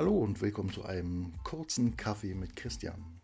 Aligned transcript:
Hallo 0.00 0.16
und 0.16 0.40
willkommen 0.40 0.72
zu 0.72 0.82
einem 0.86 1.30
kurzen 1.44 1.94
Kaffee 1.94 2.32
mit 2.32 2.56
Christian. 2.56 3.20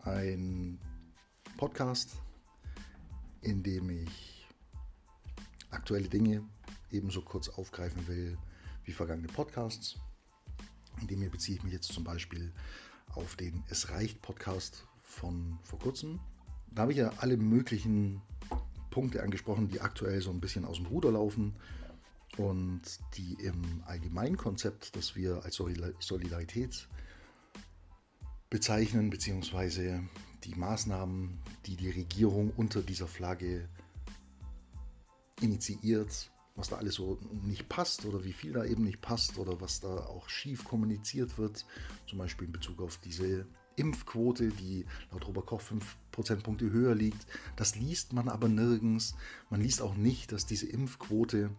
Ein 0.00 0.78
Podcast, 1.56 2.10
in 3.40 3.62
dem 3.62 3.88
ich 3.88 4.46
aktuelle 5.70 6.08
Dinge 6.08 6.44
ebenso 6.90 7.22
kurz 7.22 7.48
aufgreifen 7.48 8.06
will 8.06 8.36
wie 8.84 8.92
vergangene 8.92 9.28
Podcasts. 9.28 9.96
In 11.00 11.06
dem 11.06 11.20
hier 11.20 11.30
beziehe 11.30 11.56
ich 11.56 11.64
mich 11.64 11.72
jetzt 11.72 11.90
zum 11.90 12.04
Beispiel 12.04 12.52
auf 13.14 13.34
den 13.36 13.64
Es 13.70 13.88
reicht 13.88 14.20
Podcast 14.20 14.86
von 15.04 15.58
vor 15.62 15.78
kurzem. 15.78 16.20
Da 16.70 16.82
habe 16.82 16.92
ich 16.92 16.98
ja 16.98 17.14
alle 17.16 17.38
möglichen 17.38 18.20
Punkte 18.90 19.22
angesprochen, 19.22 19.68
die 19.68 19.80
aktuell 19.80 20.20
so 20.20 20.28
ein 20.28 20.40
bisschen 20.40 20.66
aus 20.66 20.76
dem 20.76 20.84
Ruder 20.84 21.12
laufen 21.12 21.54
und 22.36 22.82
die 23.16 23.34
im 23.34 23.82
Allgemeinkonzept, 23.86 24.94
das 24.96 25.16
wir 25.16 25.42
als 25.44 25.56
Solidarität 25.56 26.88
bezeichnen, 28.50 29.10
beziehungsweise 29.10 30.02
die 30.44 30.54
Maßnahmen, 30.54 31.40
die 31.66 31.76
die 31.76 31.90
Regierung 31.90 32.52
unter 32.56 32.82
dieser 32.82 33.08
Flagge 33.08 33.68
initiiert, 35.40 36.30
was 36.54 36.68
da 36.68 36.76
alles 36.76 36.94
so 36.94 37.18
nicht 37.42 37.68
passt 37.68 38.04
oder 38.04 38.24
wie 38.24 38.32
viel 38.32 38.52
da 38.52 38.64
eben 38.64 38.84
nicht 38.84 39.00
passt 39.00 39.38
oder 39.38 39.60
was 39.60 39.80
da 39.80 39.88
auch 39.88 40.28
schief 40.28 40.64
kommuniziert 40.64 41.36
wird, 41.38 41.66
zum 42.06 42.18
Beispiel 42.18 42.46
in 42.46 42.52
Bezug 42.52 42.80
auf 42.80 42.98
diese 42.98 43.46
Impfquote, 43.76 44.48
die 44.48 44.86
laut 45.10 45.26
Robert 45.26 45.46
Koch 45.46 45.60
5 45.60 45.96
Prozentpunkte 46.10 46.70
höher 46.70 46.94
liegt. 46.94 47.26
Das 47.56 47.76
liest 47.76 48.14
man 48.14 48.30
aber 48.30 48.48
nirgends. 48.48 49.14
Man 49.50 49.60
liest 49.60 49.82
auch 49.82 49.94
nicht, 49.94 50.32
dass 50.32 50.46
diese 50.46 50.66
Impfquote 50.66 51.50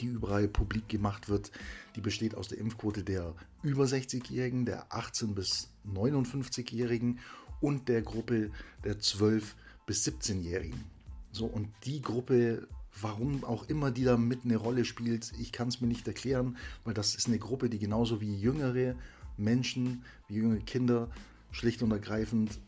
die 0.00 0.06
überall 0.06 0.48
publik 0.48 0.88
gemacht 0.88 1.28
wird, 1.28 1.50
die 1.96 2.00
besteht 2.00 2.34
aus 2.34 2.48
der 2.48 2.58
Impfquote 2.58 3.04
der 3.04 3.34
über 3.62 3.84
60-Jährigen, 3.84 4.64
der 4.64 4.88
18- 4.90 5.34
bis 5.34 5.68
59-Jährigen 5.86 7.18
und 7.60 7.88
der 7.88 8.02
Gruppe 8.02 8.50
der 8.84 8.98
12- 8.98 9.42
bis 9.86 10.06
17-Jährigen. 10.06 10.84
So, 11.32 11.46
und 11.46 11.68
die 11.84 12.02
Gruppe, 12.02 12.68
warum 13.00 13.44
auch 13.44 13.68
immer 13.68 13.90
die 13.90 14.04
da 14.04 14.16
mit 14.16 14.44
eine 14.44 14.56
Rolle 14.56 14.84
spielt, 14.84 15.32
ich 15.38 15.52
kann 15.52 15.68
es 15.68 15.80
mir 15.80 15.86
nicht 15.86 16.06
erklären, 16.06 16.56
weil 16.84 16.94
das 16.94 17.14
ist 17.14 17.28
eine 17.28 17.38
Gruppe, 17.38 17.70
die 17.70 17.78
genauso 17.78 18.20
wie 18.20 18.36
jüngere 18.36 18.94
Menschen, 19.36 20.04
wie 20.28 20.34
jüngere 20.34 20.60
Kinder 20.60 21.10
schlicht 21.50 21.82
und 21.82 21.90
ergreifend 21.90 22.58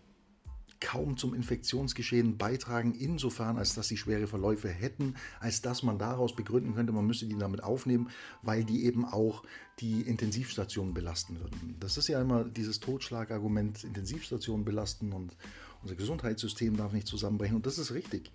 kaum 0.85 1.17
zum 1.17 1.33
Infektionsgeschehen 1.33 2.37
beitragen, 2.37 2.95
insofern 2.95 3.57
als 3.57 3.75
dass 3.75 3.89
sie 3.89 3.97
schwere 3.97 4.27
Verläufe 4.27 4.69
hätten, 4.69 5.15
als 5.41 5.63
dass 5.63 5.83
man 5.83 5.99
daraus 5.99 6.37
begründen 6.37 6.75
könnte, 6.75 6.93
man 6.93 7.07
müsse 7.07 7.27
die 7.27 7.39
damit 7.39 7.63
aufnehmen, 7.63 8.11
weil 8.43 8.65
die 8.65 8.85
eben 8.85 9.07
auch 9.07 9.45
die 9.81 10.03
Intensivstationen 10.03 10.93
belasten 10.93 11.41
würden. 11.41 11.77
Das 11.81 11.97
ist 11.97 12.09
ja 12.09 12.21
immer 12.21 12.45
dieses 12.45 12.81
Totschlagargument, 12.81 13.83
Intensivstationen 13.83 14.65
belasten 14.67 15.13
und 15.13 15.37
unser 15.83 15.97
Gesundheitssystem 15.97 16.77
darf 16.77 16.93
nicht 16.93 17.07
zusammenbrechen 17.07 17.57
und 17.57 17.65
das 17.65 17.79
ist 17.79 17.93
richtig. 17.93 18.31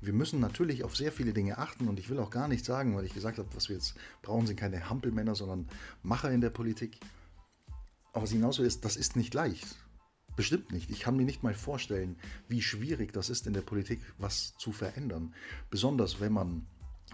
Wir 0.00 0.12
müssen 0.12 0.38
natürlich 0.38 0.84
auf 0.84 0.96
sehr 0.96 1.10
viele 1.10 1.32
Dinge 1.32 1.58
achten 1.58 1.88
und 1.88 1.98
ich 1.98 2.08
will 2.08 2.20
auch 2.20 2.30
gar 2.30 2.46
nicht 2.46 2.64
sagen, 2.64 2.96
weil 2.96 3.04
ich 3.04 3.14
gesagt 3.14 3.38
habe, 3.38 3.48
was 3.54 3.68
wir 3.68 3.74
jetzt 3.74 3.96
brauchen, 4.22 4.46
sind 4.46 4.56
keine 4.56 4.88
Hampelmänner, 4.88 5.34
sondern 5.34 5.68
Macher 6.04 6.30
in 6.30 6.40
der 6.40 6.50
Politik. 6.50 7.00
Aber 8.12 8.22
was 8.22 8.30
hinaus 8.30 8.60
will, 8.60 8.66
ist, 8.66 8.84
das 8.84 8.96
ist 8.96 9.16
nicht 9.16 9.34
leicht. 9.34 9.66
Bestimmt 10.38 10.70
nicht. 10.70 10.88
Ich 10.88 11.00
kann 11.00 11.16
mir 11.16 11.24
nicht 11.24 11.42
mal 11.42 11.52
vorstellen, 11.52 12.14
wie 12.46 12.62
schwierig 12.62 13.12
das 13.12 13.28
ist 13.28 13.48
in 13.48 13.54
der 13.54 13.60
Politik, 13.60 13.98
was 14.18 14.56
zu 14.56 14.70
verändern. 14.70 15.34
Besonders 15.68 16.20
wenn 16.20 16.32
man 16.32 16.64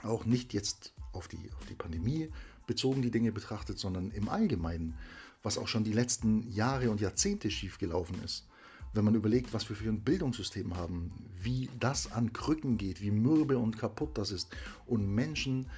auch 0.03 0.27
nicht 0.27 0.53
jetzt 0.53 0.93
auf 1.13 1.27
die, 1.27 1.51
auf 1.57 1.65
die 1.65 1.75
Pandemie 1.75 2.29
bezogen 2.67 3.01
die 3.01 3.11
Dinge 3.11 3.33
betrachtet, 3.33 3.79
sondern 3.79 4.11
im 4.11 4.29
Allgemeinen, 4.29 4.99
was 5.43 5.57
auch 5.57 5.69
schon 5.69 5.85
die 5.85 5.95
letzten 5.95 6.53
Jahre 6.53 6.91
und 6.91 7.01
Jahrzehnte 7.01 7.51
schiefgelaufen 7.51 8.23
ist. 8.23 8.47
Wenn 8.93 9.07
man 9.07 9.15
überlegt, 9.15 9.55
was 9.55 9.67
wir 9.71 9.77
für 9.77 9.89
ein 9.89 10.05
Bildungssystem 10.05 10.77
haben, 10.77 11.11
wie 11.41 11.71
das 11.81 12.13
an 12.13 12.35
Krücken 12.35 12.77
geht, 12.77 13.01
wie 13.01 13.11
mürbe 13.11 13.57
und 13.57 13.79
kaputt 13.79 14.19
das 14.19 14.33
ist 14.33 14.55
und 14.85 15.15
Menschen 15.15 15.71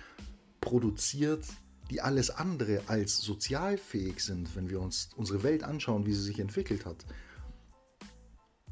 produziert, 0.61 1.47
die 1.91 2.01
alles 2.01 2.31
andere 2.31 2.83
als 2.89 3.19
sozialfähig 3.19 4.19
sind, 4.19 4.57
wenn 4.57 4.69
wir 4.69 4.81
uns 4.81 5.11
unsere 5.15 5.45
Welt 5.45 5.63
anschauen, 5.63 6.07
wie 6.07 6.13
sie 6.13 6.25
sich 6.25 6.41
entwickelt 6.41 6.85
hat, 6.85 7.07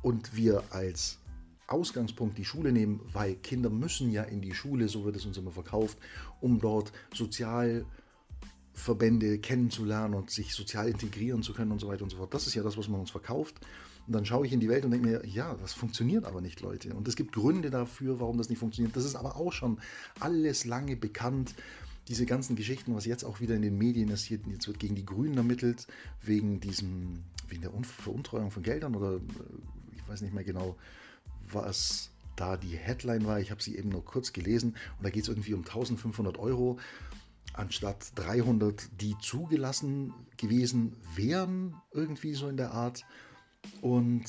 und 0.05 0.37
wir 0.37 0.63
als 0.71 1.19
Ausgangspunkt 1.67 2.37
die 2.37 2.45
Schule 2.45 2.73
nehmen, 2.73 3.01
weil 3.13 3.37
Kinder 3.37 3.71
müssen 3.71 4.13
ja 4.13 4.23
in 4.23 4.43
die 4.43 4.53
Schule, 4.53 4.87
so 4.89 5.07
wird 5.07 5.17
es 5.17 5.25
uns 5.25 5.39
immer 5.39 5.51
verkauft, 5.51 5.97
um 6.43 6.61
dort 6.61 6.93
Sozialverbände 7.15 9.39
kennenzulernen 9.39 10.13
und 10.15 10.31
sich 10.31 10.53
sozial 10.53 10.89
integrieren 10.89 11.43
zu 11.43 11.55
können 11.55 11.73
und 11.73 11.81
so 11.81 11.89
weiter 11.89 12.05
und 12.05 12.11
so 12.11 12.19
fort. 12.19 12.35
Das 12.35 12.47
ist 12.47 12.55
ja 12.55 12.63
das, 12.63 12.77
was 12.77 12.89
man 12.89 13.01
uns 13.01 13.11
verkauft. 13.11 13.55
Und 14.07 14.13
dann 14.13 14.27
schaue 14.27 14.47
ich 14.47 14.53
in 14.53 14.61
die 14.61 14.69
Welt 14.69 14.85
und 14.85 14.91
denke 14.91 15.07
mir, 15.07 15.27
ja, 15.27 15.55
das 15.55 15.73
funktioniert 15.73 16.27
aber 16.27 16.43
nicht, 16.43 16.61
Leute. 16.61 16.93
Und 16.93 17.09
es 17.09 17.17
gibt 17.17 17.33
Gründe 17.33 17.71
dafür, 17.71 18.21
warum 18.21 18.37
das 18.37 18.51
nicht 18.51 18.59
funktioniert. 18.59 18.95
Das 18.95 19.07
ist 19.07 19.17
aber 19.17 19.37
auch 19.37 19.55
schon 19.55 19.81
alles 20.21 20.67
lange 20.67 20.97
bekannt 20.97 21.55
diese 22.09 22.27
ganzen 22.27 22.55
Geschichten, 22.55 22.95
was 22.95 23.07
jetzt 23.07 23.25
auch 23.25 23.41
wieder 23.41 23.55
in 23.55 23.63
den 23.63 23.79
Medien 23.79 24.15
hier, 24.15 24.39
jetzt 24.51 24.67
wird 24.67 24.79
gegen 24.79 24.95
die 24.95 25.07
Grünen 25.07 25.39
ermittelt, 25.39 25.87
wegen 26.23 26.61
diesem, 26.61 27.21
wegen 27.49 27.63
der 27.63 27.71
Veruntreuung 27.83 28.51
von 28.51 28.63
Geldern 28.63 28.95
oder 28.95 29.23
ich 30.05 30.13
weiß 30.13 30.21
nicht 30.21 30.35
mehr 30.35 30.45
genau, 30.45 30.77
was 31.51 32.11
da 32.37 32.57
die 32.57 32.77
Headline 32.77 33.27
war. 33.27 33.41
Ich 33.41 33.51
habe 33.51 33.63
sie 33.63 33.77
eben 33.77 33.89
nur 33.89 34.05
kurz 34.05 34.33
gelesen 34.33 34.77
und 34.99 35.05
da 35.05 35.11
geht 35.11 35.23
es 35.23 35.29
irgendwie 35.29 35.55
um 35.55 35.61
1500 35.61 36.39
Euro 36.39 36.79
anstatt 37.53 38.13
300, 38.17 39.01
die 39.01 39.15
zugelassen 39.21 40.13
gewesen 40.37 40.97
wären, 41.15 41.75
irgendwie 41.93 42.35
so 42.35 42.49
in 42.49 42.57
der 42.57 42.73
Art. 42.73 43.05
Und 43.81 44.25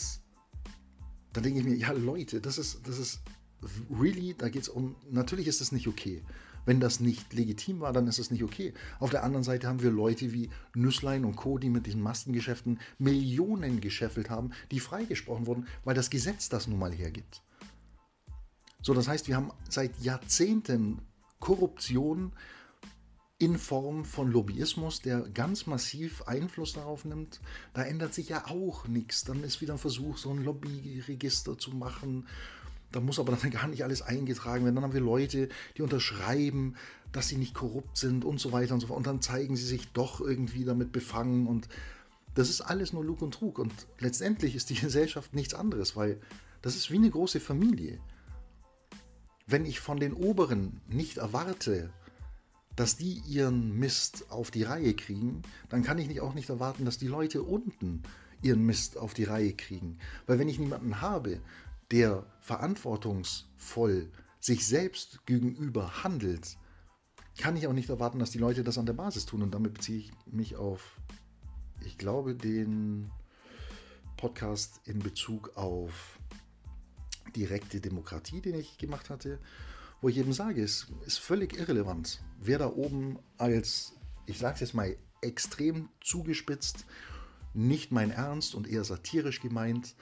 dann 1.33 1.43
denke 1.43 1.59
ich 1.59 1.65
mir, 1.65 1.75
ja 1.75 1.91
Leute, 1.91 2.39
das 2.39 2.57
ist, 2.57 2.87
das 2.87 2.99
ist 2.99 3.21
really, 3.89 4.35
da 4.37 4.49
geht 4.49 4.63
es 4.63 4.69
um, 4.69 4.95
natürlich 5.09 5.47
ist 5.47 5.59
das 5.59 5.71
nicht 5.71 5.87
okay. 5.87 6.21
Wenn 6.65 6.79
das 6.79 6.99
nicht 6.99 7.33
legitim 7.33 7.79
war, 7.79 7.93
dann 7.93 8.07
ist 8.07 8.19
es 8.19 8.31
nicht 8.31 8.43
okay. 8.43 8.73
Auf 8.99 9.11
der 9.11 9.23
anderen 9.23 9.43
Seite 9.43 9.67
haben 9.67 9.81
wir 9.81 9.91
Leute 9.91 10.33
wie 10.33 10.49
Nüsslein 10.73 11.25
und 11.25 11.35
Co., 11.35 11.57
die 11.57 11.69
mit 11.69 11.85
diesen 11.85 12.01
Maskengeschäften 12.01 12.79
Millionen 12.97 13.81
gescheffelt 13.81 14.29
haben, 14.29 14.51
die 14.71 14.79
freigesprochen 14.79 15.45
wurden, 15.45 15.67
weil 15.83 15.95
das 15.95 16.09
Gesetz 16.09 16.49
das 16.49 16.67
nun 16.67 16.79
mal 16.79 16.91
hergibt. 16.91 17.41
So, 18.81 18.93
das 18.93 19.07
heißt, 19.07 19.27
wir 19.27 19.35
haben 19.35 19.51
seit 19.69 19.99
Jahrzehnten 20.01 20.99
Korruption 21.39 22.31
in 23.37 23.57
Form 23.57 24.05
von 24.05 24.31
Lobbyismus, 24.31 25.01
der 25.01 25.21
ganz 25.21 25.67
massiv 25.67 26.21
Einfluss 26.23 26.73
darauf 26.73 27.03
nimmt. 27.03 27.41
Da 27.73 27.83
ändert 27.83 28.13
sich 28.13 28.29
ja 28.29 28.47
auch 28.47 28.87
nichts. 28.87 29.25
Dann 29.25 29.43
ist 29.43 29.59
wieder 29.59 29.73
ein 29.73 29.79
Versuch, 29.79 30.17
so 30.17 30.29
ein 30.29 30.43
Lobbyregister 30.43 31.57
zu 31.57 31.71
machen 31.71 32.27
da 32.95 33.01
muss 33.01 33.19
aber 33.19 33.35
dann 33.35 33.51
gar 33.51 33.67
nicht 33.67 33.83
alles 33.83 34.01
eingetragen 34.01 34.63
werden. 34.63 34.75
Dann 34.75 34.83
haben 34.83 34.93
wir 34.93 35.01
Leute, 35.01 35.49
die 35.77 35.81
unterschreiben, 35.81 36.75
dass 37.11 37.27
sie 37.27 37.37
nicht 37.37 37.53
korrupt 37.53 37.97
sind 37.97 38.23
und 38.23 38.39
so 38.39 38.51
weiter 38.51 38.73
und 38.73 38.79
so 38.79 38.87
fort. 38.87 38.97
Und 38.97 39.07
dann 39.07 39.21
zeigen 39.21 39.55
sie 39.55 39.65
sich 39.65 39.91
doch 39.91 40.21
irgendwie 40.21 40.63
damit 40.63 40.91
befangen. 40.91 41.45
Und 41.45 41.67
das 42.35 42.49
ist 42.49 42.61
alles 42.61 42.93
nur 42.93 43.03
Lug 43.03 43.21
und 43.21 43.33
Trug. 43.33 43.59
Und 43.59 43.73
letztendlich 43.99 44.55
ist 44.55 44.69
die 44.69 44.75
Gesellschaft 44.79 45.33
nichts 45.33 45.53
anderes, 45.53 45.95
weil 45.95 46.19
das 46.61 46.75
ist 46.75 46.89
wie 46.89 46.95
eine 46.95 47.09
große 47.09 47.39
Familie. 47.39 47.99
Wenn 49.45 49.65
ich 49.65 49.79
von 49.79 49.99
den 49.99 50.13
Oberen 50.13 50.81
nicht 50.87 51.17
erwarte, 51.17 51.91
dass 52.75 52.97
die 52.97 53.21
ihren 53.27 53.77
Mist 53.77 54.25
auf 54.31 54.51
die 54.51 54.63
Reihe 54.63 54.93
kriegen, 54.95 55.43
dann 55.69 55.83
kann 55.83 55.97
ich 55.97 56.19
auch 56.21 56.33
nicht 56.33 56.49
erwarten, 56.49 56.85
dass 56.85 56.97
die 56.97 57.07
Leute 57.07 57.43
unten 57.43 58.03
ihren 58.41 58.65
Mist 58.65 58.97
auf 58.97 59.13
die 59.13 59.23
Reihe 59.23 59.53
kriegen. 59.53 59.97
Weil 60.27 60.39
wenn 60.39 60.49
ich 60.49 60.59
niemanden 60.59 61.01
habe, 61.01 61.39
der 61.91 62.25
verantwortungsvoll 62.39 64.11
sich 64.39 64.65
selbst 64.65 65.25
gegenüber 65.25 66.03
handelt, 66.03 66.57
kann 67.37 67.57
ich 67.57 67.67
auch 67.67 67.73
nicht 67.73 67.89
erwarten, 67.89 68.19
dass 68.19 68.31
die 68.31 68.37
Leute 68.37 68.63
das 68.63 68.77
an 68.77 68.85
der 68.85 68.93
Basis 68.93 69.25
tun. 69.25 69.41
Und 69.41 69.53
damit 69.53 69.73
beziehe 69.73 69.99
ich 69.99 70.11
mich 70.25 70.55
auf, 70.55 70.99
ich 71.81 71.97
glaube, 71.97 72.35
den 72.35 73.11
Podcast 74.17 74.81
in 74.85 74.99
Bezug 74.99 75.55
auf 75.57 76.19
direkte 77.35 77.81
Demokratie, 77.81 78.41
den 78.41 78.55
ich 78.55 78.77
gemacht 78.77 79.09
hatte, 79.09 79.39
wo 80.01 80.09
ich 80.09 80.17
eben 80.17 80.33
sage, 80.33 80.63
es 80.63 80.87
ist 81.05 81.17
völlig 81.17 81.57
irrelevant, 81.57 82.21
wer 82.39 82.59
da 82.59 82.69
oben 82.69 83.19
als, 83.37 83.93
ich 84.25 84.37
sage 84.37 84.55
es 84.55 84.59
jetzt 84.61 84.73
mal 84.73 84.95
extrem 85.21 85.89
zugespitzt, 86.01 86.85
nicht 87.53 87.91
mein 87.91 88.11
Ernst 88.11 88.55
und 88.55 88.67
eher 88.67 88.83
satirisch 88.83 89.41
gemeint, 89.41 89.95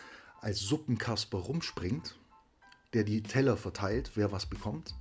als 0.43 0.59
Suppenkasper 0.59 1.37
rumspringt, 1.37 2.19
der 2.93 3.03
die 3.03 3.23
Teller 3.23 3.57
verteilt, 3.57 4.11
wer 4.15 4.31
was 4.31 4.45
bekommt, 4.45 4.93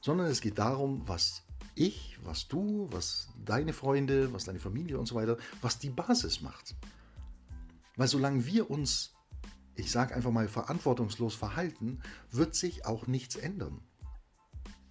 sondern 0.00 0.28
es 0.28 0.40
geht 0.40 0.58
darum, 0.58 1.06
was 1.06 1.42
ich, 1.74 2.18
was 2.24 2.48
du, 2.48 2.88
was 2.90 3.28
deine 3.44 3.72
Freunde, 3.72 4.32
was 4.32 4.44
deine 4.44 4.58
Familie 4.58 4.98
und 4.98 5.06
so 5.06 5.14
weiter, 5.14 5.36
was 5.60 5.78
die 5.78 5.90
Basis 5.90 6.40
macht. 6.40 6.74
Weil 7.96 8.08
solange 8.08 8.46
wir 8.46 8.70
uns, 8.70 9.14
ich 9.76 9.90
sage 9.90 10.14
einfach 10.14 10.30
mal, 10.30 10.48
verantwortungslos 10.48 11.34
verhalten, 11.34 12.00
wird 12.30 12.54
sich 12.54 12.86
auch 12.86 13.06
nichts 13.06 13.36
ändern. 13.36 13.80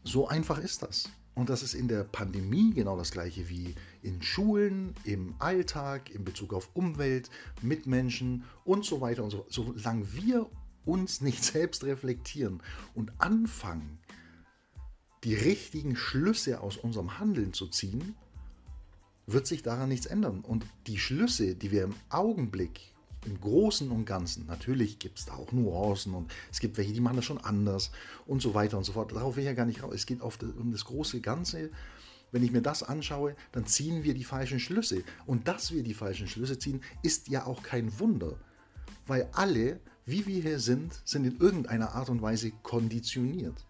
So 0.03 0.27
einfach 0.27 0.59
ist 0.59 0.83
das. 0.83 1.09
Und 1.33 1.49
das 1.49 1.63
ist 1.63 1.73
in 1.73 1.87
der 1.87 2.03
Pandemie 2.03 2.73
genau 2.73 2.97
das 2.97 3.11
gleiche 3.11 3.49
wie 3.49 3.75
in 4.07 4.21
Schulen, 4.21 4.95
im 5.03 5.35
Alltag, 5.39 6.09
in 6.09 6.23
Bezug 6.23 6.53
auf 6.53 6.69
Umwelt, 6.73 7.29
Mitmenschen 7.61 8.45
und 8.63 8.85
so 8.85 9.01
weiter 9.01 9.23
und 9.23 9.31
so 9.31 9.37
fort. 9.37 9.51
Solange 9.51 10.13
wir 10.13 10.49
uns 10.85 11.21
nicht 11.21 11.43
selbst 11.43 11.83
reflektieren 11.83 12.61
und 12.95 13.11
anfangen, 13.19 13.99
die 15.23 15.35
richtigen 15.35 15.95
Schlüsse 15.95 16.61
aus 16.61 16.77
unserem 16.77 17.19
Handeln 17.19 17.51
zu 17.51 17.67
ziehen, 17.67 18.15
wird 19.25 19.45
sich 19.45 19.61
daran 19.61 19.89
nichts 19.89 20.05
ändern. 20.05 20.39
Und 20.39 20.65
die 20.87 20.97
Schlüsse, 20.97 21.55
die 21.55 21.71
wir 21.71 21.83
im 21.83 21.95
Augenblick, 22.09 22.93
im 23.25 23.41
Großen 23.41 23.91
und 23.91 24.05
Ganzen, 24.05 24.45
natürlich 24.45 24.99
gibt 24.99 25.19
es 25.19 25.25
da 25.25 25.33
auch 25.33 25.51
Nuancen 25.51 26.13
und 26.13 26.31
es 26.49 26.61
gibt 26.61 26.77
welche, 26.77 26.93
die 26.93 27.01
machen 27.01 27.17
das 27.17 27.25
schon 27.25 27.39
anders 27.39 27.91
und 28.25 28.41
so 28.41 28.53
weiter 28.53 28.77
und 28.77 28.85
so 28.85 28.93
fort. 28.93 29.11
Darauf 29.11 29.35
will 29.35 29.43
ich 29.43 29.47
ja 29.47 29.53
gar 29.53 29.65
nicht 29.65 29.83
raus. 29.83 29.91
Es 29.95 30.05
geht 30.05 30.21
das, 30.21 30.37
um 30.57 30.71
das 30.71 30.85
große 30.85 31.19
Ganze. 31.19 31.71
Wenn 32.31 32.43
ich 32.43 32.51
mir 32.51 32.61
das 32.61 32.83
anschaue, 32.83 33.35
dann 33.51 33.65
ziehen 33.65 34.03
wir 34.03 34.13
die 34.13 34.23
falschen 34.23 34.59
Schlüsse. 34.59 35.03
Und 35.25 35.47
dass 35.47 35.71
wir 35.71 35.83
die 35.83 35.93
falschen 35.93 36.27
Schlüsse 36.27 36.59
ziehen, 36.59 36.81
ist 37.03 37.29
ja 37.29 37.45
auch 37.45 37.63
kein 37.63 37.99
Wunder. 37.99 38.35
Weil 39.05 39.29
alle, 39.33 39.79
wie 40.05 40.25
wir 40.25 40.41
hier 40.41 40.59
sind, 40.59 41.01
sind 41.05 41.25
in 41.25 41.37
irgendeiner 41.39 41.95
Art 41.95 42.09
und 42.09 42.21
Weise 42.21 42.51
konditioniert. 42.63 43.65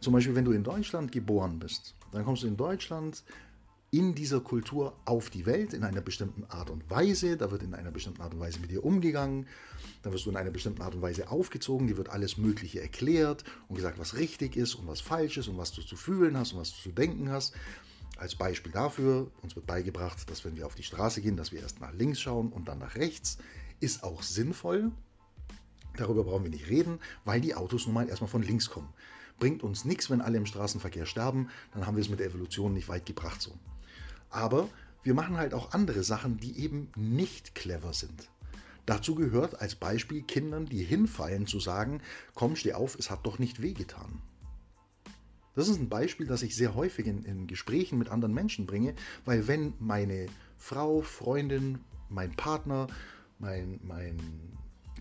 Zum 0.00 0.12
Beispiel, 0.12 0.34
wenn 0.34 0.44
du 0.44 0.52
in 0.52 0.62
Deutschland 0.62 1.10
geboren 1.10 1.58
bist, 1.58 1.94
dann 2.12 2.24
kommst 2.24 2.44
du 2.44 2.46
in 2.46 2.56
Deutschland 2.56 3.24
in 3.90 4.14
dieser 4.14 4.40
Kultur 4.40 4.94
auf 5.06 5.30
die 5.30 5.46
Welt 5.46 5.72
in 5.72 5.82
einer 5.82 6.02
bestimmten 6.02 6.44
Art 6.44 6.68
und 6.68 6.88
Weise. 6.90 7.36
Da 7.36 7.50
wird 7.50 7.62
in 7.62 7.74
einer 7.74 7.90
bestimmten 7.90 8.20
Art 8.20 8.34
und 8.34 8.40
Weise 8.40 8.60
mit 8.60 8.70
dir 8.70 8.84
umgegangen. 8.84 9.46
Da 10.02 10.12
wirst 10.12 10.26
du 10.26 10.30
in 10.30 10.36
einer 10.36 10.50
bestimmten 10.50 10.82
Art 10.82 10.94
und 10.94 11.02
Weise 11.02 11.30
aufgezogen. 11.30 11.86
Dir 11.86 11.96
wird 11.96 12.10
alles 12.10 12.36
Mögliche 12.36 12.82
erklärt 12.82 13.44
und 13.68 13.76
gesagt, 13.76 13.98
was 13.98 14.16
richtig 14.16 14.56
ist 14.56 14.74
und 14.74 14.86
was 14.86 15.00
falsch 15.00 15.38
ist 15.38 15.48
und 15.48 15.56
was 15.56 15.72
du 15.72 15.82
zu 15.82 15.96
fühlen 15.96 16.36
hast 16.36 16.52
und 16.52 16.60
was 16.60 16.70
du 16.70 16.82
zu 16.82 16.92
denken 16.92 17.30
hast. 17.30 17.54
Als 18.18 18.34
Beispiel 18.34 18.72
dafür, 18.72 19.30
uns 19.42 19.56
wird 19.56 19.66
beigebracht, 19.66 20.28
dass 20.28 20.44
wenn 20.44 20.56
wir 20.56 20.66
auf 20.66 20.74
die 20.74 20.82
Straße 20.82 21.22
gehen, 21.22 21.36
dass 21.36 21.52
wir 21.52 21.60
erst 21.60 21.80
nach 21.80 21.92
links 21.94 22.20
schauen 22.20 22.52
und 22.52 22.68
dann 22.68 22.78
nach 22.78 22.94
rechts. 22.94 23.38
Ist 23.80 24.02
auch 24.02 24.22
sinnvoll. 24.22 24.90
Darüber 25.96 26.24
brauchen 26.24 26.44
wir 26.44 26.50
nicht 26.50 26.68
reden, 26.68 26.98
weil 27.24 27.40
die 27.40 27.54
Autos 27.54 27.86
nun 27.86 27.94
mal 27.94 28.08
erstmal 28.08 28.28
von 28.28 28.42
links 28.42 28.68
kommen. 28.70 28.88
Bringt 29.38 29.62
uns 29.62 29.84
nichts, 29.84 30.10
wenn 30.10 30.20
alle 30.20 30.36
im 30.36 30.46
Straßenverkehr 30.46 31.06
sterben, 31.06 31.48
dann 31.72 31.86
haben 31.86 31.96
wir 31.96 32.02
es 32.02 32.08
mit 32.08 32.18
der 32.18 32.26
Evolution 32.26 32.74
nicht 32.74 32.88
weit 32.88 33.06
gebracht 33.06 33.40
so. 33.40 33.52
Aber 34.30 34.68
wir 35.02 35.14
machen 35.14 35.36
halt 35.36 35.54
auch 35.54 35.72
andere 35.72 36.02
Sachen, 36.02 36.38
die 36.38 36.58
eben 36.58 36.90
nicht 36.96 37.54
clever 37.54 37.92
sind. 37.92 38.28
Dazu 38.86 39.14
gehört 39.14 39.60
als 39.60 39.74
Beispiel 39.74 40.22
Kindern, 40.22 40.66
die 40.66 40.82
hinfallen, 40.82 41.46
zu 41.46 41.60
sagen, 41.60 42.00
komm, 42.34 42.56
steh 42.56 42.72
auf, 42.72 42.96
es 42.98 43.10
hat 43.10 43.26
doch 43.26 43.38
nicht 43.38 43.60
wehgetan. 43.60 44.22
Das 45.54 45.68
ist 45.68 45.78
ein 45.78 45.88
Beispiel, 45.88 46.26
das 46.26 46.42
ich 46.42 46.54
sehr 46.54 46.74
häufig 46.74 47.06
in, 47.06 47.24
in, 47.24 47.46
Gesprächen 47.46 47.98
mit 47.98 48.08
anderen 48.08 48.32
Menschen 48.32 48.64
bringe, 48.64 48.94
weil 49.24 49.48
wenn 49.48 49.74
meine 49.78 50.26
Frau, 50.56 51.02
Freundin, 51.02 51.80
mein 52.08 52.30
Partner, 52.36 52.86
mein, 53.38 53.80
mein 53.82 54.18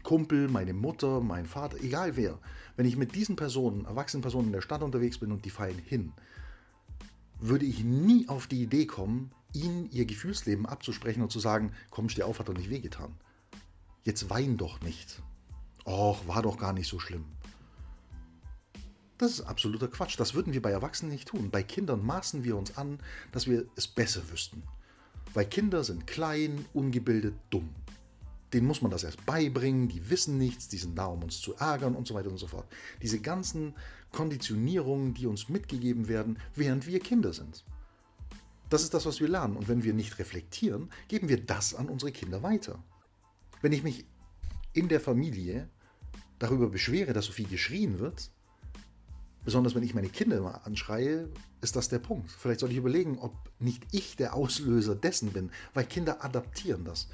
Kumpel, 0.03 0.47
meine 0.47 0.73
Mutter, 0.73 1.21
mein 1.21 1.45
Vater, 1.45 1.77
egal 1.81 2.17
wer, 2.17 2.39
wenn 2.75 2.85
ich 2.85 2.97
mit 2.97 3.13
diesen 3.15 3.35
Personen, 3.35 3.85
erwachsenen 3.85 4.21
Personen 4.21 4.47
in 4.47 4.53
der 4.53 4.61
Stadt 4.61 4.81
unterwegs 4.81 5.17
bin 5.19 5.31
und 5.31 5.45
die 5.45 5.49
fallen 5.49 5.77
hin, 5.77 6.11
würde 7.39 7.65
ich 7.65 7.83
nie 7.83 8.27
auf 8.27 8.47
die 8.47 8.61
Idee 8.61 8.85
kommen, 8.85 9.31
ihnen 9.53 9.89
ihr 9.91 10.05
Gefühlsleben 10.05 10.65
abzusprechen 10.65 11.21
und 11.21 11.31
zu 11.31 11.39
sagen, 11.39 11.71
komm, 11.89 12.09
steh 12.09 12.23
auf, 12.23 12.39
hat 12.39 12.49
doch 12.49 12.53
nicht 12.53 12.69
wehgetan. 12.69 13.13
Jetzt 14.03 14.29
wein 14.29 14.57
doch 14.57 14.81
nicht. 14.81 15.21
Och, 15.85 16.27
war 16.27 16.41
doch 16.41 16.57
gar 16.57 16.73
nicht 16.73 16.87
so 16.87 16.99
schlimm. 16.99 17.25
Das 19.17 19.31
ist 19.31 19.41
absoluter 19.41 19.87
Quatsch. 19.87 20.19
Das 20.19 20.33
würden 20.33 20.53
wir 20.53 20.61
bei 20.61 20.71
Erwachsenen 20.71 21.11
nicht 21.11 21.27
tun. 21.27 21.49
Bei 21.49 21.63
Kindern 21.63 22.05
maßen 22.05 22.43
wir 22.43 22.55
uns 22.55 22.77
an, 22.77 22.99
dass 23.31 23.47
wir 23.47 23.65
es 23.75 23.87
besser 23.87 24.29
wüssten. 24.29 24.63
Weil 25.33 25.45
Kinder 25.45 25.83
sind 25.83 26.07
klein, 26.07 26.65
ungebildet, 26.73 27.35
dumm 27.49 27.73
denen 28.53 28.67
muss 28.67 28.81
man 28.81 28.91
das 28.91 29.03
erst 29.03 29.25
beibringen, 29.25 29.89
die 29.89 30.09
wissen 30.09 30.37
nichts, 30.37 30.67
die 30.69 30.77
sind 30.77 30.97
da, 30.97 31.07
um 31.07 31.23
uns 31.23 31.41
zu 31.41 31.55
ärgern 31.55 31.95
und 31.95 32.07
so 32.07 32.13
weiter 32.13 32.29
und 32.29 32.37
so 32.37 32.47
fort. 32.47 32.65
Diese 33.01 33.19
ganzen 33.19 33.75
Konditionierungen, 34.11 35.13
die 35.13 35.27
uns 35.27 35.49
mitgegeben 35.49 36.07
werden, 36.07 36.39
während 36.55 36.87
wir 36.87 36.99
Kinder 36.99 37.33
sind. 37.33 37.63
Das 38.69 38.83
ist 38.83 38.93
das, 38.93 39.05
was 39.05 39.19
wir 39.19 39.27
lernen. 39.27 39.55
Und 39.55 39.67
wenn 39.67 39.83
wir 39.83 39.93
nicht 39.93 40.19
reflektieren, 40.19 40.89
geben 41.07 41.29
wir 41.29 41.43
das 41.43 41.73
an 41.73 41.87
unsere 41.89 42.11
Kinder 42.11 42.43
weiter. 42.43 42.83
Wenn 43.61 43.71
ich 43.71 43.83
mich 43.83 44.05
in 44.73 44.87
der 44.89 44.99
Familie 44.99 45.69
darüber 46.39 46.69
beschwere, 46.69 47.13
dass 47.13 47.25
so 47.25 47.31
viel 47.31 47.47
geschrien 47.47 47.99
wird, 47.99 48.29
besonders 49.43 49.75
wenn 49.75 49.83
ich 49.83 49.93
meine 49.93 50.09
Kinder 50.09 50.37
immer 50.37 50.65
anschreie, 50.65 51.29
ist 51.61 51.75
das 51.75 51.89
der 51.89 51.99
Punkt. 51.99 52.29
Vielleicht 52.29 52.59
sollte 52.59 52.73
ich 52.73 52.79
überlegen, 52.79 53.17
ob 53.19 53.33
nicht 53.59 53.83
ich 53.91 54.15
der 54.15 54.33
Auslöser 54.33 54.95
dessen 54.95 55.31
bin, 55.31 55.51
weil 55.73 55.85
Kinder 55.85 56.23
adaptieren 56.23 56.83
das. 56.83 57.07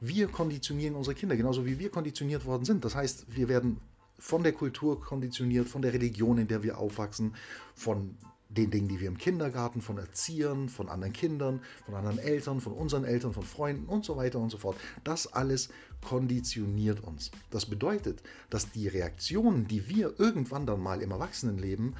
Wir 0.00 0.28
konditionieren 0.28 0.94
unsere 0.94 1.14
Kinder, 1.14 1.36
genauso 1.36 1.64
wie 1.64 1.78
wir 1.78 1.90
konditioniert 1.90 2.44
worden 2.44 2.64
sind. 2.64 2.84
Das 2.84 2.94
heißt, 2.94 3.34
wir 3.34 3.48
werden 3.48 3.80
von 4.18 4.42
der 4.42 4.52
Kultur 4.52 5.00
konditioniert, 5.00 5.68
von 5.68 5.82
der 5.82 5.92
Religion, 5.92 6.38
in 6.38 6.48
der 6.48 6.62
wir 6.62 6.78
aufwachsen, 6.78 7.34
von 7.74 8.16
den 8.48 8.70
Dingen, 8.70 8.88
die 8.88 9.00
wir 9.00 9.08
im 9.08 9.18
Kindergarten, 9.18 9.80
von 9.80 9.98
Erziehern, 9.98 10.68
von 10.68 10.88
anderen 10.88 11.12
Kindern, 11.12 11.60
von 11.84 11.94
anderen 11.94 12.18
Eltern, 12.18 12.60
von 12.60 12.72
unseren 12.72 13.04
Eltern, 13.04 13.32
von 13.32 13.42
Freunden 13.42 13.86
und 13.86 14.04
so 14.04 14.16
weiter 14.16 14.38
und 14.38 14.50
so 14.50 14.58
fort. 14.58 14.76
Das 15.02 15.32
alles 15.32 15.68
konditioniert 16.04 17.00
uns. 17.00 17.32
Das 17.50 17.66
bedeutet, 17.66 18.22
dass 18.48 18.70
die 18.70 18.88
Reaktionen, 18.88 19.66
die 19.66 19.88
wir 19.88 20.18
irgendwann 20.18 20.66
dann 20.66 20.80
mal 20.80 21.02
im 21.02 21.10
Erwachsenenleben 21.10 21.96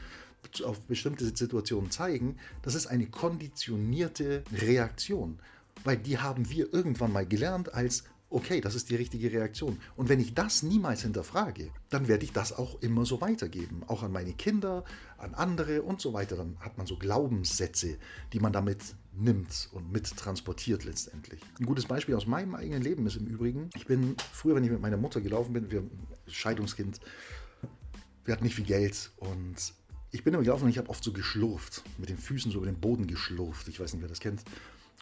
auf 0.64 0.80
bestimmte 0.82 1.24
Situationen 1.24 1.90
zeigen, 1.90 2.36
das 2.62 2.76
ist 2.76 2.86
eine 2.86 3.06
konditionierte 3.06 4.44
Reaktion 4.52 5.40
weil 5.84 5.96
die 5.96 6.18
haben 6.18 6.48
wir 6.50 6.72
irgendwann 6.72 7.12
mal 7.12 7.26
gelernt 7.26 7.74
als, 7.74 8.04
okay, 8.36 8.60
das 8.60 8.74
ist 8.74 8.90
die 8.90 8.96
richtige 8.96 9.32
Reaktion. 9.32 9.78
Und 9.96 10.10
wenn 10.10 10.20
ich 10.20 10.34
das 10.34 10.62
niemals 10.62 11.00
hinterfrage, 11.00 11.70
dann 11.88 12.06
werde 12.06 12.24
ich 12.24 12.32
das 12.32 12.52
auch 12.52 12.82
immer 12.82 13.06
so 13.06 13.22
weitergeben, 13.22 13.82
auch 13.86 14.02
an 14.02 14.12
meine 14.12 14.34
Kinder, 14.34 14.84
an 15.16 15.34
andere 15.34 15.80
und 15.80 16.02
so 16.02 16.12
weiter. 16.12 16.36
Dann 16.36 16.58
hat 16.60 16.76
man 16.76 16.86
so 16.86 16.98
Glaubenssätze, 16.98 17.96
die 18.34 18.38
man 18.38 18.52
damit 18.52 18.94
nimmt 19.14 19.70
und 19.72 19.90
mittransportiert 19.90 20.84
letztendlich. 20.84 21.40
Ein 21.58 21.64
gutes 21.64 21.86
Beispiel 21.86 22.14
aus 22.14 22.26
meinem 22.26 22.54
eigenen 22.54 22.82
Leben 22.82 23.06
ist 23.06 23.16
im 23.16 23.26
Übrigen, 23.26 23.70
ich 23.74 23.86
bin 23.86 24.16
früher, 24.32 24.54
wenn 24.54 24.64
ich 24.64 24.70
mit 24.70 24.82
meiner 24.82 24.98
Mutter 24.98 25.22
gelaufen 25.22 25.54
bin, 25.54 25.70
wir 25.70 25.82
Scheidungskind, 26.26 27.00
wir 28.26 28.34
hatten 28.34 28.44
nicht 28.44 28.56
viel 28.56 28.66
Geld 28.66 29.12
und 29.16 29.72
ich 30.10 30.24
bin 30.24 30.34
immer 30.34 30.42
gelaufen 30.42 30.64
und 30.64 30.70
ich 30.70 30.78
habe 30.78 30.90
oft 30.90 31.02
so 31.02 31.12
geschlurft, 31.12 31.82
mit 31.96 32.10
den 32.10 32.18
Füßen 32.18 32.52
so 32.52 32.58
über 32.58 32.66
den 32.66 32.80
Boden 32.80 33.06
geschlurft. 33.06 33.68
Ich 33.68 33.80
weiß 33.80 33.94
nicht, 33.94 34.02
wer 34.02 34.10
das 34.10 34.20
kennt. 34.20 34.42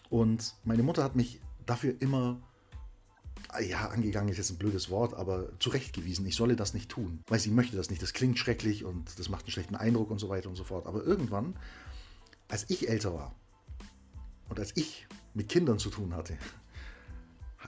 Und 0.09 0.53
meine 0.63 0.83
Mutter 0.83 1.03
hat 1.03 1.17
mich 1.17 1.41
dafür 1.65 1.95
immer, 1.99 2.41
ja, 3.61 3.89
angegangen 3.89 4.29
ist 4.29 4.37
jetzt 4.37 4.49
ein 4.51 4.57
blödes 4.57 4.89
Wort, 4.89 5.13
aber 5.13 5.49
zurechtgewiesen, 5.59 6.25
ich 6.25 6.35
solle 6.35 6.55
das 6.55 6.73
nicht 6.73 6.89
tun, 6.89 7.21
weil 7.27 7.39
sie 7.39 7.51
möchte 7.51 7.77
das 7.77 7.89
nicht. 7.89 8.01
Das 8.01 8.13
klingt 8.13 8.37
schrecklich 8.37 8.83
und 8.83 9.17
das 9.17 9.29
macht 9.29 9.45
einen 9.45 9.51
schlechten 9.51 9.75
Eindruck 9.75 10.11
und 10.11 10.19
so 10.19 10.29
weiter 10.29 10.49
und 10.49 10.55
so 10.55 10.63
fort. 10.63 10.85
Aber 10.87 11.03
irgendwann, 11.03 11.55
als 12.47 12.69
ich 12.69 12.89
älter 12.89 13.13
war 13.13 13.33
und 14.49 14.59
als 14.59 14.71
ich 14.75 15.07
mit 15.33 15.49
Kindern 15.49 15.79
zu 15.79 15.89
tun 15.89 16.13
hatte, 16.13 16.37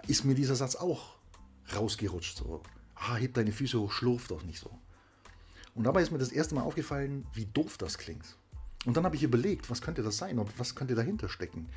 ist 0.07 0.25
mir 0.25 0.35
dieser 0.35 0.55
Satz 0.55 0.75
auch 0.75 1.15
rausgerutscht. 1.75 2.37
So, 2.37 2.61
ah, 2.95 3.15
heb 3.15 3.33
deine 3.33 3.51
Füße 3.51 3.79
hoch, 3.79 3.91
schlurf 3.91 4.27
doch 4.27 4.43
nicht 4.43 4.59
so. 4.59 4.69
Und 5.75 5.83
dabei 5.83 6.01
ist 6.01 6.11
mir 6.11 6.17
das 6.17 6.31
erste 6.31 6.55
Mal 6.55 6.61
aufgefallen, 6.61 7.25
wie 7.33 7.45
doof 7.45 7.77
das 7.77 7.97
klingt. 7.97 8.37
Und 8.85 8.95
dann 8.95 9.03
habe 9.03 9.15
ich 9.15 9.23
überlegt, 9.23 9.69
was 9.69 9.81
könnte 9.81 10.01
das 10.01 10.17
sein 10.17 10.39
und 10.39 10.57
was 10.57 10.75
könnte 10.75 10.95
dahinter 10.95 11.29
stecken. 11.29 11.67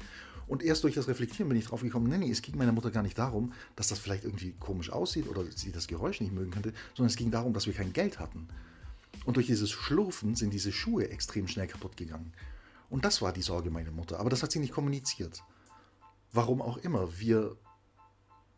Und 0.51 0.65
erst 0.65 0.83
durch 0.83 0.97
das 0.97 1.07
Reflektieren 1.07 1.49
bin 1.49 1.57
ich 1.57 1.67
drauf 1.67 1.81
gekommen, 1.81 2.09
nee, 2.09 2.19
nee, 2.19 2.29
es 2.29 2.43
ging 2.43 2.59
meiner 2.59 2.73
Mutter 2.73 2.91
gar 2.91 3.05
nicht 3.05 3.17
darum, 3.17 3.53
dass 3.77 3.87
das 3.87 4.01
vielleicht 4.01 4.25
irgendwie 4.25 4.53
komisch 4.59 4.91
aussieht 4.91 5.29
oder 5.29 5.45
sie 5.45 5.71
das 5.71 5.87
Geräusch 5.87 6.21
nicht 6.21 6.33
mögen 6.33 6.51
könnte, 6.51 6.73
sondern 6.97 7.09
es 7.09 7.15
ging 7.15 7.31
darum, 7.31 7.53
dass 7.53 7.69
wir 7.69 7.73
kein 7.73 7.93
Geld 7.93 8.19
hatten. 8.19 8.49
Und 9.25 9.37
durch 9.37 9.47
dieses 9.47 9.71
Schlurfen 9.71 10.35
sind 10.35 10.53
diese 10.53 10.73
Schuhe 10.73 11.09
extrem 11.09 11.47
schnell 11.47 11.69
kaputt 11.69 11.97
gegangen. 11.97 12.33
Und 12.89 13.05
das 13.05 13.23
war 13.23 13.33
die 13.33 13.43
Sorge 13.43 13.71
meiner 13.71 13.93
Mutter. 13.93 14.19
Aber 14.19 14.29
das 14.29 14.43
hat 14.43 14.51
sie 14.51 14.59
nicht 14.59 14.73
kommuniziert. 14.73 15.45
Warum 16.33 16.61
auch 16.61 16.79
immer 16.79 17.21
wir 17.21 17.57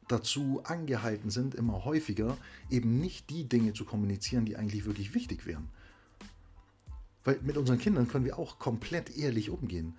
dazu 0.08 0.62
angehalten 0.64 1.28
sind, 1.28 1.54
immer 1.54 1.84
häufiger 1.84 2.38
eben 2.70 3.00
nicht 3.00 3.28
die 3.28 3.46
Dinge 3.46 3.74
zu 3.74 3.84
kommunizieren, 3.84 4.46
die 4.46 4.56
eigentlich 4.56 4.86
wirklich 4.86 5.12
wichtig 5.12 5.44
wären. 5.44 5.68
Weil 7.24 7.38
mit 7.42 7.58
unseren 7.58 7.78
Kindern 7.78 8.08
können 8.08 8.24
wir 8.24 8.38
auch 8.38 8.58
komplett 8.58 9.14
ehrlich 9.14 9.50
umgehen 9.50 9.94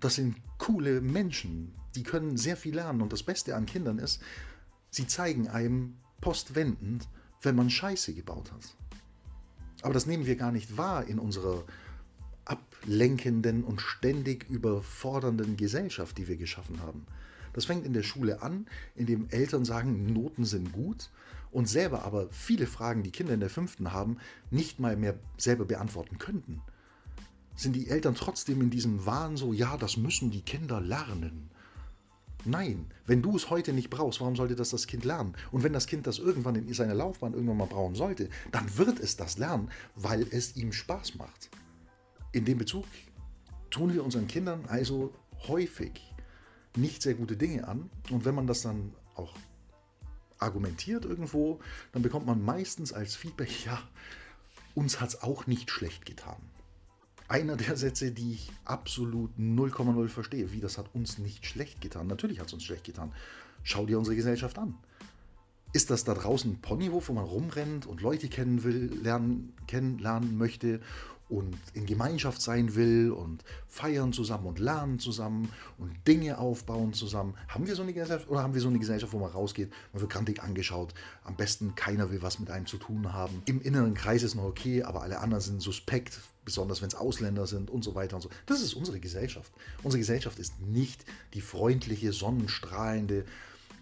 das 0.00 0.14
sind 0.14 0.36
coole 0.58 1.00
Menschen, 1.00 1.72
die 1.94 2.02
können 2.02 2.36
sehr 2.36 2.56
viel 2.56 2.74
lernen. 2.74 3.02
Und 3.02 3.12
das 3.12 3.22
Beste 3.22 3.56
an 3.56 3.66
Kindern 3.66 3.98
ist, 3.98 4.20
sie 4.90 5.06
zeigen 5.06 5.48
einem 5.48 5.96
postwendend, 6.20 7.08
wenn 7.42 7.56
man 7.56 7.70
Scheiße 7.70 8.14
gebaut 8.14 8.52
hat. 8.52 8.76
Aber 9.82 9.94
das 9.94 10.06
nehmen 10.06 10.26
wir 10.26 10.36
gar 10.36 10.52
nicht 10.52 10.76
wahr 10.76 11.06
in 11.06 11.18
unserer 11.18 11.64
ablenkenden 12.44 13.62
und 13.62 13.80
ständig 13.80 14.48
überfordernden 14.48 15.56
Gesellschaft, 15.56 16.18
die 16.18 16.28
wir 16.28 16.36
geschaffen 16.36 16.80
haben. 16.80 17.06
Das 17.52 17.66
fängt 17.66 17.84
in 17.84 17.92
der 17.92 18.02
Schule 18.02 18.42
an, 18.42 18.66
indem 18.94 19.28
Eltern 19.30 19.64
sagen, 19.64 20.12
Noten 20.12 20.44
sind 20.44 20.72
gut 20.72 21.10
und 21.50 21.68
selber 21.68 22.04
aber 22.04 22.28
viele 22.30 22.66
Fragen, 22.66 23.02
die 23.02 23.10
Kinder 23.10 23.34
in 23.34 23.40
der 23.40 23.50
fünften 23.50 23.92
haben, 23.92 24.18
nicht 24.50 24.80
mal 24.80 24.96
mehr 24.96 25.18
selber 25.36 25.64
beantworten 25.64 26.18
könnten. 26.18 26.62
Sind 27.58 27.74
die 27.74 27.88
Eltern 27.88 28.14
trotzdem 28.14 28.62
in 28.62 28.70
diesem 28.70 29.04
Wahn 29.04 29.36
so, 29.36 29.52
ja, 29.52 29.76
das 29.76 29.96
müssen 29.96 30.30
die 30.30 30.42
Kinder 30.42 30.80
lernen. 30.80 31.50
Nein, 32.44 32.86
wenn 33.04 33.20
du 33.20 33.34
es 33.34 33.50
heute 33.50 33.72
nicht 33.72 33.90
brauchst, 33.90 34.20
warum 34.20 34.36
sollte 34.36 34.54
das 34.54 34.70
das 34.70 34.86
Kind 34.86 35.04
lernen? 35.04 35.34
Und 35.50 35.64
wenn 35.64 35.72
das 35.72 35.88
Kind 35.88 36.06
das 36.06 36.20
irgendwann 36.20 36.54
in 36.54 36.72
seiner 36.72 36.94
Laufbahn 36.94 37.32
irgendwann 37.34 37.56
mal 37.56 37.66
brauchen 37.66 37.96
sollte, 37.96 38.30
dann 38.52 38.78
wird 38.78 39.00
es 39.00 39.16
das 39.16 39.38
lernen, 39.38 39.72
weil 39.96 40.24
es 40.30 40.54
ihm 40.54 40.72
Spaß 40.72 41.16
macht. 41.16 41.50
In 42.30 42.44
dem 42.44 42.58
Bezug 42.58 42.84
tun 43.70 43.92
wir 43.92 44.04
unseren 44.04 44.28
Kindern 44.28 44.64
also 44.68 45.12
häufig 45.48 46.14
nicht 46.76 47.02
sehr 47.02 47.14
gute 47.14 47.36
Dinge 47.36 47.66
an. 47.66 47.90
Und 48.08 48.24
wenn 48.24 48.36
man 48.36 48.46
das 48.46 48.62
dann 48.62 48.94
auch 49.16 49.34
argumentiert 50.38 51.04
irgendwo, 51.04 51.58
dann 51.90 52.02
bekommt 52.02 52.24
man 52.24 52.40
meistens 52.40 52.92
als 52.92 53.16
Feedback, 53.16 53.64
ja, 53.66 53.82
uns 54.76 55.00
hat 55.00 55.08
es 55.08 55.22
auch 55.22 55.48
nicht 55.48 55.72
schlecht 55.72 56.06
getan. 56.06 56.40
Einer 57.28 57.56
der 57.56 57.76
Sätze, 57.76 58.10
die 58.10 58.32
ich 58.32 58.50
absolut 58.64 59.30
0,0 59.38 60.08
verstehe. 60.08 60.50
Wie, 60.52 60.60
das 60.60 60.78
hat 60.78 60.94
uns 60.94 61.18
nicht 61.18 61.44
schlecht 61.44 61.82
getan. 61.82 62.06
Natürlich 62.06 62.40
hat 62.40 62.46
es 62.46 62.54
uns 62.54 62.64
schlecht 62.64 62.84
getan. 62.84 63.12
Schau 63.62 63.84
dir 63.84 63.98
unsere 63.98 64.16
Gesellschaft 64.16 64.58
an. 64.58 64.74
Ist 65.74 65.90
das 65.90 66.04
da 66.04 66.14
draußen 66.14 66.52
ein 66.52 66.60
Ponyhof, 66.62 67.10
wo 67.10 67.12
man 67.12 67.24
rumrennt 67.24 67.84
und 67.84 68.00
Leute 68.00 68.28
kennen 68.28 69.52
kennenlernen 69.66 70.38
möchte 70.38 70.80
und 71.28 71.56
in 71.74 71.86
Gemeinschaft 71.86 72.40
sein 72.40 72.74
will 72.74 73.10
und 73.10 73.44
feiern 73.66 74.12
zusammen 74.12 74.46
und 74.46 74.58
lernen 74.58 74.98
zusammen 74.98 75.50
und 75.76 75.92
Dinge 76.06 76.38
aufbauen 76.38 76.94
zusammen. 76.94 77.34
Haben 77.48 77.66
wir 77.66 77.74
so 77.74 77.82
eine 77.82 77.92
Gesellschaft 77.92 78.28
oder 78.28 78.42
haben 78.42 78.54
wir 78.54 78.60
so 78.60 78.68
eine 78.68 78.78
Gesellschaft, 78.78 79.12
wo 79.12 79.18
man 79.18 79.30
rausgeht, 79.30 79.70
man 79.92 80.00
wird 80.00 80.12
grantig 80.12 80.42
angeschaut, 80.42 80.94
am 81.24 81.36
besten 81.36 81.74
keiner 81.74 82.10
will 82.10 82.22
was 82.22 82.38
mit 82.38 82.50
einem 82.50 82.66
zu 82.66 82.78
tun 82.78 83.12
haben. 83.12 83.42
Im 83.44 83.60
inneren 83.60 83.94
Kreis 83.94 84.22
ist 84.22 84.34
noch 84.34 84.44
okay, 84.44 84.82
aber 84.82 85.02
alle 85.02 85.18
anderen 85.18 85.42
sind 85.42 85.60
suspekt, 85.60 86.18
besonders 86.44 86.80
wenn 86.80 86.88
es 86.88 86.94
Ausländer 86.94 87.46
sind 87.46 87.70
und 87.70 87.84
so 87.84 87.94
weiter 87.94 88.16
und 88.16 88.22
so. 88.22 88.30
Das 88.46 88.62
ist 88.62 88.72
unsere 88.72 89.00
Gesellschaft. 89.00 89.52
Unsere 89.82 89.98
Gesellschaft 89.98 90.38
ist 90.38 90.60
nicht 90.62 91.04
die 91.34 91.42
freundliche, 91.42 92.12
sonnenstrahlende, 92.12 93.26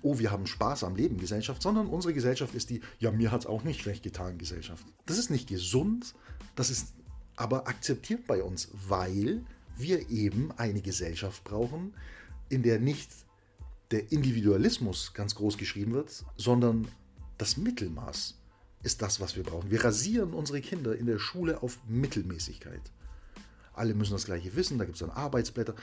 oh, 0.02 0.18
wir 0.18 0.30
haben 0.30 0.46
Spaß 0.46 0.84
am 0.84 0.96
Leben 0.96 1.18
Gesellschaft, 1.18 1.62
sondern 1.62 1.86
unsere 1.86 2.12
Gesellschaft 2.12 2.54
ist 2.54 2.70
die, 2.70 2.80
ja, 2.98 3.10
mir 3.10 3.30
hat 3.30 3.42
es 3.42 3.46
auch 3.46 3.62
nicht 3.62 3.80
schlecht 3.80 4.02
getan 4.02 4.38
Gesellschaft. 4.38 4.84
Das 5.06 5.18
ist 5.18 5.30
nicht 5.30 5.48
gesund, 5.48 6.14
das 6.54 6.70
ist 6.70 6.95
aber 7.36 7.68
akzeptiert 7.68 8.26
bei 8.26 8.42
uns, 8.42 8.68
weil 8.88 9.44
wir 9.76 10.08
eben 10.10 10.52
eine 10.52 10.80
Gesellschaft 10.80 11.44
brauchen, 11.44 11.94
in 12.48 12.62
der 12.62 12.80
nicht 12.80 13.10
der 13.90 14.10
Individualismus 14.10 15.12
ganz 15.14 15.34
groß 15.34 15.58
geschrieben 15.58 15.92
wird, 15.92 16.24
sondern 16.36 16.88
das 17.38 17.56
Mittelmaß 17.56 18.34
ist 18.82 19.02
das, 19.02 19.20
was 19.20 19.36
wir 19.36 19.42
brauchen. 19.42 19.70
Wir 19.70 19.84
rasieren 19.84 20.32
unsere 20.32 20.60
Kinder 20.60 20.96
in 20.96 21.06
der 21.06 21.18
Schule 21.18 21.62
auf 21.62 21.78
Mittelmäßigkeit. 21.86 22.80
Alle 23.74 23.94
müssen 23.94 24.12
das 24.12 24.24
gleiche 24.24 24.56
wissen, 24.56 24.78
da 24.78 24.84
gibt 24.84 24.96
es 24.96 25.00
dann 25.00 25.10
Arbeitsblätter. 25.10 25.74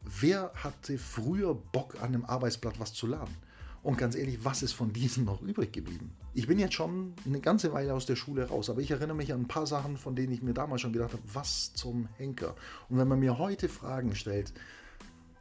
Wer 0.00 0.52
hatte 0.54 0.98
früher 0.98 1.54
Bock 1.54 1.94
an 1.96 2.08
einem 2.08 2.24
Arbeitsblatt 2.24 2.80
was 2.80 2.92
zu 2.92 3.06
lernen? 3.06 3.36
Und 3.84 3.98
ganz 3.98 4.14
ehrlich, 4.14 4.42
was 4.42 4.62
ist 4.62 4.72
von 4.72 4.94
diesen 4.94 5.26
noch 5.26 5.42
übrig 5.42 5.70
geblieben? 5.70 6.10
Ich 6.32 6.46
bin 6.46 6.58
jetzt 6.58 6.72
schon 6.72 7.12
eine 7.26 7.38
ganze 7.38 7.74
Weile 7.74 7.92
aus 7.92 8.06
der 8.06 8.16
Schule 8.16 8.48
raus, 8.48 8.70
aber 8.70 8.80
ich 8.80 8.90
erinnere 8.90 9.14
mich 9.14 9.30
an 9.30 9.42
ein 9.42 9.48
paar 9.48 9.66
Sachen, 9.66 9.98
von 9.98 10.16
denen 10.16 10.32
ich 10.32 10.42
mir 10.42 10.54
damals 10.54 10.80
schon 10.80 10.94
gedacht 10.94 11.12
habe, 11.12 11.22
was 11.34 11.74
zum 11.74 12.08
Henker. 12.16 12.56
Und 12.88 12.96
wenn 12.96 13.06
man 13.06 13.20
mir 13.20 13.36
heute 13.36 13.68
Fragen 13.68 14.14
stellt, 14.16 14.54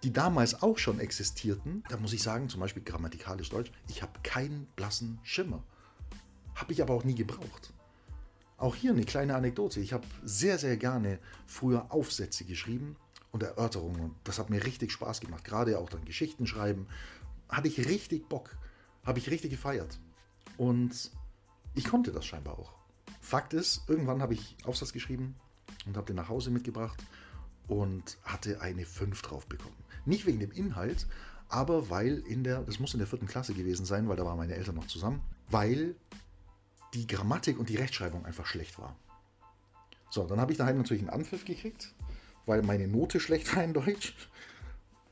die 0.04 0.12
damals 0.12 0.62
auch 0.62 0.78
schon 0.78 1.00
existierten, 1.00 1.86
dann 1.88 2.02
muss 2.02 2.12
ich 2.12 2.22
sagen, 2.22 2.50
zum 2.50 2.60
Beispiel 2.60 2.84
grammatikalisch 2.84 3.50
Deutsch, 3.50 3.72
ich 3.88 4.02
habe 4.02 4.12
keinen 4.24 4.68
blassen 4.76 5.20
Schimmer. 5.24 5.64
Habe 6.54 6.74
ich 6.74 6.82
aber 6.82 6.94
auch 6.96 7.06
nie 7.06 7.16
gebraucht. 7.16 7.72
Auch 8.58 8.76
hier 8.76 8.92
eine 8.92 9.06
kleine 9.06 9.36
Anekdote. 9.36 9.80
Ich 9.80 9.94
habe 9.94 10.06
sehr, 10.22 10.58
sehr 10.58 10.76
gerne 10.76 11.20
früher 11.48 11.94
Aufsätze 11.94 12.44
geschrieben 12.44 12.98
und 13.32 13.42
Erörterungen. 13.42 14.12
Das 14.26 14.38
hat 14.38 14.50
mir 14.50 14.66
richtig 14.66 14.92
Spaß 14.92 15.22
gemacht. 15.22 15.46
Gerade 15.46 15.80
auch 15.80 15.90
dann 15.90 16.04
Geschichten 16.04 16.46
schreiben 16.46 16.88
hatte 17.56 17.68
ich 17.68 17.78
richtig 17.88 18.30
Bock. 18.30 18.56
Habe 19.06 19.20
ich 19.20 19.30
richtig 19.30 19.52
gefeiert. 19.52 20.00
Und 20.58 21.12
ich 21.74 21.86
konnte 21.86 22.12
das 22.12 22.26
scheinbar 22.26 22.60
auch. 22.60 22.74
Fakt 23.20 23.54
ist, 23.54 23.84
irgendwann 23.88 24.22
habe 24.22 24.34
ich 24.34 24.56
Aufsatz 24.66 24.94
geschrieben 24.94 25.36
und 25.86 25.98
habe 25.98 26.08
den 26.08 26.16
nach 26.16 26.30
Hause 26.30 26.52
mitgebracht 26.52 27.04
und 27.68 28.18
hatte 28.24 28.62
eine 28.62 28.86
5 28.86 29.22
drauf 29.22 29.48
bekommen. 29.48 29.76
Nicht 30.06 30.26
wegen 30.26 30.40
dem 30.40 30.52
Inhalt, 30.52 31.08
aber 31.50 31.90
weil 31.90 32.20
in 32.20 32.44
der, 32.44 32.62
das 32.64 32.80
muss 32.80 32.94
in 32.94 33.00
der 33.00 33.08
vierten 33.08 33.28
Klasse 33.28 33.54
gewesen 33.54 33.86
sein, 33.86 34.10
weil 34.10 34.18
da 34.18 34.26
waren 34.26 34.38
meine 34.38 34.56
Eltern 34.56 34.76
noch 34.76 34.88
zusammen, 34.88 35.22
weil 35.50 35.96
die 36.94 37.08
Grammatik 37.08 37.58
und 37.58 37.70
die 37.70 37.76
Rechtschreibung 37.76 38.26
einfach 38.26 38.46
schlecht 38.46 38.78
war. 38.80 38.96
So, 40.10 40.26
dann 40.26 40.40
habe 40.40 40.52
ich 40.52 40.58
daheim 40.58 40.78
natürlich 40.78 41.02
einen 41.02 41.10
Anpfiff 41.10 41.46
gekriegt, 41.46 41.94
weil 42.46 42.62
meine 42.62 42.88
Note 42.88 43.20
schlecht 43.20 43.56
war 43.56 43.64
in 43.64 43.74
Deutsch. 43.74 44.14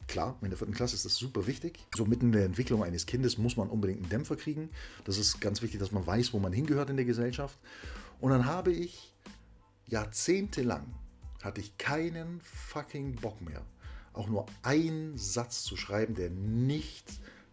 Klar, 0.07 0.37
in 0.41 0.49
der 0.49 0.57
vierten 0.57 0.73
Klasse 0.73 0.95
ist 0.95 1.05
das 1.05 1.15
super 1.15 1.47
wichtig. 1.47 1.79
So 1.95 2.05
mitten 2.05 2.27
in 2.27 2.31
der 2.33 2.45
Entwicklung 2.45 2.83
eines 2.83 3.05
Kindes 3.05 3.37
muss 3.37 3.57
man 3.57 3.69
unbedingt 3.69 3.99
einen 3.99 4.09
Dämpfer 4.09 4.35
kriegen. 4.35 4.69
Das 5.05 5.17
ist 5.17 5.39
ganz 5.39 5.61
wichtig, 5.61 5.79
dass 5.79 5.91
man 5.91 6.05
weiß, 6.05 6.33
wo 6.33 6.39
man 6.39 6.51
hingehört 6.53 6.89
in 6.89 6.97
der 6.97 7.05
Gesellschaft. 7.05 7.57
Und 8.19 8.31
dann 8.31 8.45
habe 8.45 8.71
ich 8.71 9.13
jahrzehntelang 9.87 10.85
hatte 11.43 11.61
ich 11.61 11.77
keinen 11.77 12.39
fucking 12.41 13.15
Bock 13.15 13.41
mehr, 13.41 13.61
auch 14.13 14.27
nur 14.27 14.45
einen 14.63 15.17
Satz 15.17 15.63
zu 15.63 15.75
schreiben, 15.75 16.15
der 16.15 16.29
nicht 16.29 17.05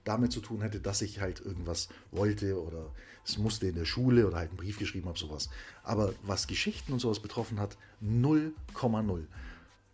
damit 0.04 0.32
zu 0.32 0.40
tun 0.40 0.62
hätte, 0.62 0.80
dass 0.80 1.02
ich 1.02 1.20
halt 1.20 1.40
irgendwas 1.40 1.88
wollte 2.10 2.62
oder 2.62 2.90
es 3.24 3.36
musste 3.36 3.66
in 3.66 3.74
der 3.74 3.84
Schule 3.84 4.26
oder 4.26 4.38
halt 4.38 4.50
einen 4.50 4.56
Brief 4.56 4.78
geschrieben 4.78 5.06
habe, 5.06 5.18
sowas. 5.18 5.50
Aber 5.82 6.14
was 6.22 6.46
Geschichten 6.46 6.92
und 6.92 6.98
sowas 6.98 7.20
betroffen 7.20 7.60
hat, 7.60 7.76
0,0. 8.02 9.26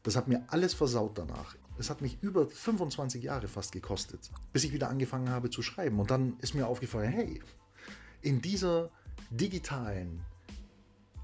Das 0.04 0.14
hat 0.14 0.28
mir 0.28 0.44
alles 0.48 0.74
versaut 0.74 1.18
danach. 1.18 1.56
Es 1.78 1.90
hat 1.90 2.00
mich 2.00 2.18
über 2.22 2.46
25 2.46 3.22
Jahre 3.22 3.48
fast 3.48 3.72
gekostet, 3.72 4.30
bis 4.52 4.64
ich 4.64 4.72
wieder 4.72 4.88
angefangen 4.88 5.30
habe 5.30 5.50
zu 5.50 5.62
schreiben. 5.62 5.98
Und 5.98 6.10
dann 6.10 6.38
ist 6.40 6.54
mir 6.54 6.66
aufgefallen, 6.66 7.10
hey, 7.10 7.40
in 8.22 8.40
dieser 8.40 8.90
digitalen, 9.30 10.24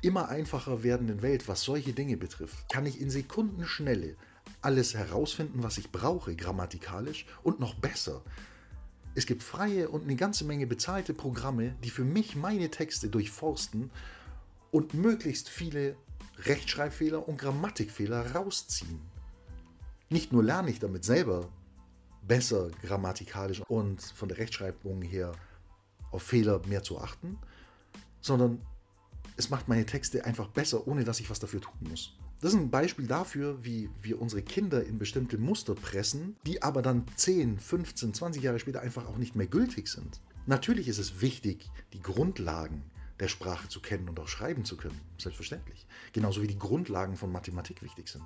immer 0.02 0.28
einfacher 0.28 0.82
werdenden 0.82 1.22
Welt, 1.22 1.46
was 1.46 1.62
solche 1.62 1.92
Dinge 1.92 2.16
betrifft, 2.16 2.68
kann 2.70 2.86
ich 2.86 3.00
in 3.00 3.10
Sekundenschnelle 3.10 4.16
alles 4.62 4.94
herausfinden, 4.94 5.62
was 5.62 5.78
ich 5.78 5.92
brauche, 5.92 6.34
grammatikalisch 6.34 7.26
und 7.42 7.60
noch 7.60 7.74
besser. 7.74 8.22
Es 9.14 9.26
gibt 9.26 9.42
freie 9.42 9.88
und 9.88 10.04
eine 10.04 10.16
ganze 10.16 10.44
Menge 10.44 10.66
bezahlte 10.66 11.14
Programme, 11.14 11.74
die 11.82 11.90
für 11.90 12.04
mich 12.04 12.36
meine 12.36 12.70
Texte 12.70 13.08
durchforsten 13.08 13.90
und 14.70 14.94
möglichst 14.94 15.48
viele 15.48 15.96
Rechtschreibfehler 16.44 17.28
und 17.28 17.38
Grammatikfehler 17.38 18.32
rausziehen. 18.32 19.00
Nicht 20.10 20.32
nur 20.32 20.42
lerne 20.42 20.70
ich 20.70 20.80
damit 20.80 21.04
selber 21.04 21.48
besser 22.26 22.68
grammatikalisch 22.82 23.62
und 23.68 24.02
von 24.02 24.28
der 24.28 24.38
Rechtschreibung 24.38 25.02
her 25.02 25.32
auf 26.10 26.24
Fehler 26.24 26.60
mehr 26.66 26.82
zu 26.82 26.98
achten, 26.98 27.38
sondern 28.20 28.60
es 29.36 29.50
macht 29.50 29.68
meine 29.68 29.86
Texte 29.86 30.24
einfach 30.24 30.48
besser, 30.48 30.88
ohne 30.88 31.04
dass 31.04 31.20
ich 31.20 31.30
was 31.30 31.38
dafür 31.38 31.60
tun 31.60 31.88
muss. 31.88 32.16
Das 32.40 32.52
ist 32.52 32.58
ein 32.58 32.70
Beispiel 32.70 33.06
dafür, 33.06 33.64
wie 33.64 33.88
wir 34.02 34.20
unsere 34.20 34.42
Kinder 34.42 34.84
in 34.84 34.98
bestimmte 34.98 35.38
Muster 35.38 35.76
pressen, 35.76 36.36
die 36.44 36.60
aber 36.60 36.82
dann 36.82 37.04
10, 37.14 37.60
15, 37.60 38.12
20 38.12 38.42
Jahre 38.42 38.58
später 38.58 38.80
einfach 38.80 39.06
auch 39.06 39.16
nicht 39.16 39.36
mehr 39.36 39.46
gültig 39.46 39.86
sind. 39.88 40.20
Natürlich 40.46 40.88
ist 40.88 40.98
es 40.98 41.20
wichtig, 41.20 41.70
die 41.92 42.00
Grundlagen 42.00 42.82
der 43.20 43.28
Sprache 43.28 43.68
zu 43.68 43.80
kennen 43.80 44.08
und 44.08 44.18
auch 44.18 44.28
schreiben 44.28 44.64
zu 44.64 44.76
können. 44.76 45.00
Selbstverständlich. 45.18 45.86
Genauso 46.12 46.42
wie 46.42 46.46
die 46.46 46.58
Grundlagen 46.58 47.16
von 47.16 47.30
Mathematik 47.30 47.82
wichtig 47.82 48.08
sind. 48.08 48.24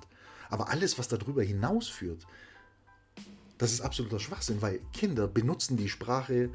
Aber 0.49 0.69
alles, 0.69 0.97
was 0.97 1.07
darüber 1.07 1.43
hinausführt, 1.43 2.25
das 3.57 3.71
ist 3.71 3.81
absoluter 3.81 4.19
Schwachsinn, 4.19 4.61
weil 4.61 4.79
Kinder 4.93 5.27
benutzen 5.27 5.77
die 5.77 5.89
Sprache 5.89 6.49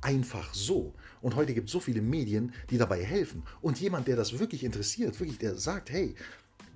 einfach 0.00 0.52
so. 0.54 0.94
Und 1.22 1.34
heute 1.34 1.54
gibt 1.54 1.68
es 1.68 1.72
so 1.72 1.80
viele 1.80 2.02
Medien, 2.02 2.52
die 2.70 2.78
dabei 2.78 3.02
helfen. 3.02 3.42
Und 3.62 3.80
jemand, 3.80 4.06
der 4.06 4.16
das 4.16 4.38
wirklich 4.38 4.62
interessiert, 4.62 5.18
wirklich, 5.18 5.38
der 5.38 5.56
sagt, 5.56 5.90
hey, 5.90 6.14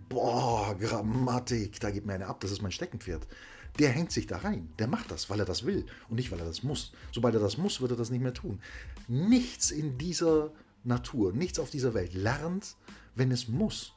boah, 0.09 0.75
Grammatik, 0.79 1.79
da 1.81 1.91
gibt 1.91 2.07
mir 2.07 2.15
eine 2.15 2.27
ab, 2.27 2.41
das 2.41 2.51
ist 2.51 2.63
mein 2.63 2.73
Steckenpferd. 2.73 3.27
Der 3.79 3.91
hängt 3.91 4.11
sich 4.11 4.27
da 4.27 4.39
rein. 4.39 4.73
Der 4.79 4.89
macht 4.89 5.11
das, 5.11 5.31
weil 5.31 5.39
er 5.39 5.45
das 5.45 5.65
will 5.65 5.85
und 6.09 6.17
nicht, 6.17 6.33
weil 6.33 6.41
er 6.41 6.47
das 6.47 6.63
muss. 6.63 6.93
Sobald 7.13 7.35
er 7.35 7.41
das 7.41 7.59
muss, 7.59 7.81
wird 7.81 7.93
er 7.93 7.97
das 7.97 8.11
nicht 8.11 8.23
mehr 8.23 8.35
tun. 8.35 8.61
Nichts 9.07 9.71
in 9.71 9.99
dieser 9.99 10.51
Natur, 10.85 11.33
nichts 11.33 11.59
auf 11.59 11.71
dieser 11.71 11.95
Welt 11.95 12.15
lernt, 12.15 12.77
wenn 13.15 13.31
es 13.31 13.49
muss. 13.49 13.95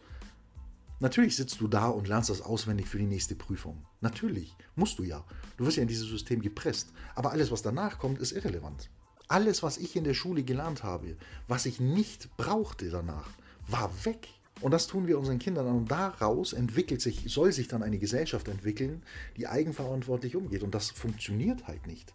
Natürlich 1.01 1.35
sitzt 1.35 1.59
du 1.59 1.67
da 1.67 1.87
und 1.87 2.07
lernst 2.07 2.29
das 2.29 2.41
auswendig 2.41 2.87
für 2.87 2.99
die 2.99 3.07
nächste 3.07 3.35
Prüfung. 3.35 3.83
Natürlich, 4.01 4.55
musst 4.75 4.99
du 4.99 5.03
ja. 5.03 5.25
Du 5.57 5.65
wirst 5.65 5.77
ja 5.77 5.81
in 5.81 5.89
dieses 5.89 6.07
System 6.07 6.41
gepresst. 6.41 6.93
Aber 7.15 7.31
alles, 7.31 7.49
was 7.49 7.63
danach 7.63 7.97
kommt, 7.97 8.19
ist 8.19 8.33
irrelevant. 8.33 8.91
Alles, 9.27 9.63
was 9.63 9.79
ich 9.79 9.95
in 9.95 10.03
der 10.03 10.13
Schule 10.13 10.43
gelernt 10.43 10.83
habe, 10.83 11.17
was 11.47 11.65
ich 11.65 11.79
nicht 11.79 12.37
brauchte 12.37 12.91
danach, 12.91 13.29
war 13.67 13.91
weg. 14.05 14.27
Und 14.61 14.71
das 14.71 14.85
tun 14.85 15.07
wir 15.07 15.17
unseren 15.17 15.39
Kindern 15.39 15.65
an. 15.65 15.75
Und 15.75 15.89
daraus 15.89 16.53
entwickelt 16.53 17.01
sich, 17.01 17.25
soll 17.27 17.51
sich 17.51 17.67
dann 17.67 17.81
eine 17.81 17.97
Gesellschaft 17.97 18.47
entwickeln, 18.47 19.01
die 19.37 19.47
eigenverantwortlich 19.47 20.35
umgeht. 20.35 20.61
Und 20.61 20.75
das 20.75 20.91
funktioniert 20.91 21.65
halt 21.65 21.87
nicht. 21.87 22.13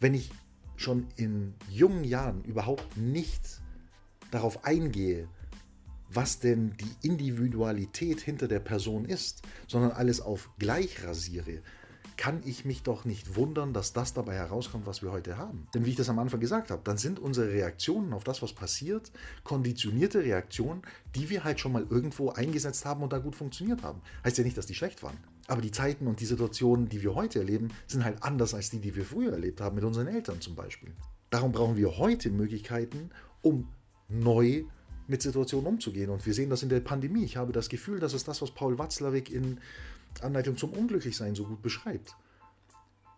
Wenn 0.00 0.14
ich 0.14 0.32
schon 0.82 1.06
in 1.16 1.54
jungen 1.70 2.04
Jahren 2.04 2.44
überhaupt 2.44 2.96
nicht 2.96 3.62
darauf 4.30 4.64
eingehe, 4.64 5.28
was 6.10 6.40
denn 6.40 6.76
die 6.76 7.08
Individualität 7.08 8.20
hinter 8.20 8.48
der 8.48 8.60
Person 8.60 9.04
ist, 9.04 9.42
sondern 9.66 9.92
alles 9.92 10.20
auf 10.20 10.50
gleich 10.58 11.04
rasiere, 11.04 11.62
kann 12.16 12.42
ich 12.44 12.64
mich 12.64 12.82
doch 12.82 13.04
nicht 13.04 13.36
wundern, 13.36 13.72
dass 13.72 13.92
das 13.92 14.12
dabei 14.14 14.34
herauskommt, 14.34 14.86
was 14.86 15.02
wir 15.02 15.10
heute 15.10 15.38
haben. 15.38 15.66
Denn 15.74 15.86
wie 15.86 15.90
ich 15.90 15.96
das 15.96 16.08
am 16.08 16.18
Anfang 16.18 16.40
gesagt 16.40 16.70
habe, 16.70 16.82
dann 16.84 16.98
sind 16.98 17.18
unsere 17.18 17.50
Reaktionen 17.50 18.12
auf 18.12 18.24
das, 18.24 18.42
was 18.42 18.52
passiert, 18.52 19.10
konditionierte 19.44 20.22
Reaktionen, 20.22 20.82
die 21.14 21.30
wir 21.30 21.44
halt 21.44 21.58
schon 21.58 21.72
mal 21.72 21.86
irgendwo 21.88 22.30
eingesetzt 22.30 22.84
haben 22.84 23.02
und 23.02 23.12
da 23.12 23.18
gut 23.18 23.34
funktioniert 23.34 23.82
haben. 23.82 24.02
Heißt 24.24 24.38
ja 24.38 24.44
nicht, 24.44 24.56
dass 24.56 24.66
die 24.66 24.74
schlecht 24.74 25.02
waren. 25.02 25.16
Aber 25.48 25.60
die 25.60 25.70
Zeiten 25.70 26.06
und 26.06 26.20
die 26.20 26.26
Situationen, 26.26 26.88
die 26.88 27.02
wir 27.02 27.14
heute 27.14 27.40
erleben, 27.40 27.68
sind 27.86 28.04
halt 28.04 28.22
anders 28.22 28.54
als 28.54 28.70
die, 28.70 28.78
die 28.78 28.94
wir 28.94 29.04
früher 29.04 29.32
erlebt 29.32 29.60
haben, 29.60 29.74
mit 29.74 29.84
unseren 29.84 30.06
Eltern 30.06 30.40
zum 30.40 30.54
Beispiel. 30.54 30.92
Darum 31.30 31.52
brauchen 31.52 31.76
wir 31.76 31.98
heute 31.98 32.30
Möglichkeiten, 32.30 33.10
um 33.40 33.68
neu 34.08 34.64
mit 35.08 35.22
Situationen 35.22 35.66
umzugehen. 35.66 36.10
Und 36.10 36.24
wir 36.26 36.34
sehen 36.34 36.50
das 36.50 36.62
in 36.62 36.68
der 36.68 36.80
Pandemie. 36.80 37.24
Ich 37.24 37.36
habe 37.36 37.52
das 37.52 37.68
Gefühl, 37.68 37.98
das 37.98 38.14
ist 38.14 38.28
das, 38.28 38.40
was 38.42 38.52
Paul 38.52 38.78
Watzlawick 38.78 39.30
in 39.30 39.58
Anleitung 40.20 40.56
zum 40.56 40.70
Unglücklichsein 40.70 41.34
so 41.34 41.44
gut 41.44 41.62
beschreibt. 41.62 42.14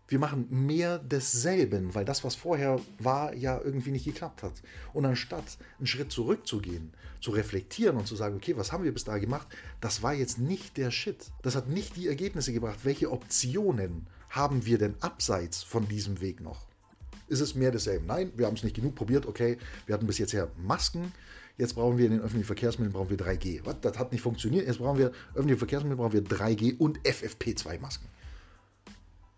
Wir 0.06 0.18
machen 0.18 0.46
mehr 0.50 0.98
desselben, 0.98 1.94
weil 1.94 2.04
das, 2.04 2.24
was 2.24 2.34
vorher 2.34 2.78
war, 2.98 3.34
ja 3.34 3.58
irgendwie 3.58 3.90
nicht 3.90 4.04
geklappt 4.04 4.42
hat. 4.42 4.52
Und 4.92 5.06
anstatt 5.06 5.56
einen 5.78 5.86
Schritt 5.86 6.12
zurückzugehen, 6.12 6.92
zu 7.20 7.30
reflektieren 7.30 7.96
und 7.96 8.06
zu 8.06 8.14
sagen, 8.14 8.36
okay, 8.36 8.54
was 8.56 8.70
haben 8.70 8.84
wir 8.84 8.92
bis 8.92 9.04
da 9.04 9.16
gemacht, 9.16 9.48
das 9.80 10.02
war 10.02 10.12
jetzt 10.12 10.38
nicht 10.38 10.76
der 10.76 10.90
Shit. 10.90 11.32
Das 11.42 11.56
hat 11.56 11.68
nicht 11.68 11.96
die 11.96 12.06
Ergebnisse 12.06 12.52
gebracht. 12.52 12.80
Welche 12.84 13.10
Optionen 13.10 14.06
haben 14.28 14.66
wir 14.66 14.76
denn 14.76 14.94
abseits 15.00 15.62
von 15.62 15.88
diesem 15.88 16.20
Weg 16.20 16.40
noch? 16.42 16.66
Ist 17.28 17.40
es 17.40 17.54
mehr 17.54 17.70
desselben? 17.70 18.06
Nein, 18.06 18.30
wir 18.36 18.46
haben 18.46 18.54
es 18.54 18.62
nicht 18.62 18.76
genug 18.76 18.94
probiert. 18.94 19.24
Okay, 19.24 19.56
wir 19.86 19.94
hatten 19.94 20.06
bis 20.06 20.18
jetzt 20.18 20.32
ja 20.32 20.48
Masken. 20.58 21.12
Jetzt 21.56 21.74
brauchen 21.74 21.96
wir 21.96 22.06
in 22.06 22.12
den 22.12 22.20
öffentlichen 22.20 22.46
Verkehrsmitteln 22.46 22.92
brauchen 22.92 23.10
wir 23.10 23.16
3G. 23.16 23.60
Was? 23.64 23.80
Das 23.80 23.98
hat 23.98 24.12
nicht 24.12 24.20
funktioniert. 24.20 24.66
Jetzt 24.66 24.78
brauchen 24.78 24.98
wir 24.98 25.12
öffentliche 25.34 25.58
Verkehrsmittel 25.58 25.96
brauchen 25.96 26.12
wir 26.12 26.24
3G 26.24 26.76
und 26.76 26.98
FFP2-Masken. 27.00 28.08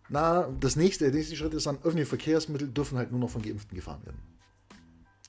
Na, 0.09 0.49
das 0.61 0.77
nächste, 0.77 1.05
der 1.05 1.15
nächste 1.15 1.37
Schritt 1.37 1.55
ist 1.55 1.67
dann, 1.67 1.79
öffentliche 1.79 2.07
Verkehrsmittel 2.07 2.69
dürfen 2.69 2.97
halt 2.99 3.11
nur 3.11 3.21
noch 3.21 3.31
von 3.31 3.43
Geimpften 3.43 3.75
gefahren 3.75 4.05
werden. 4.05 4.21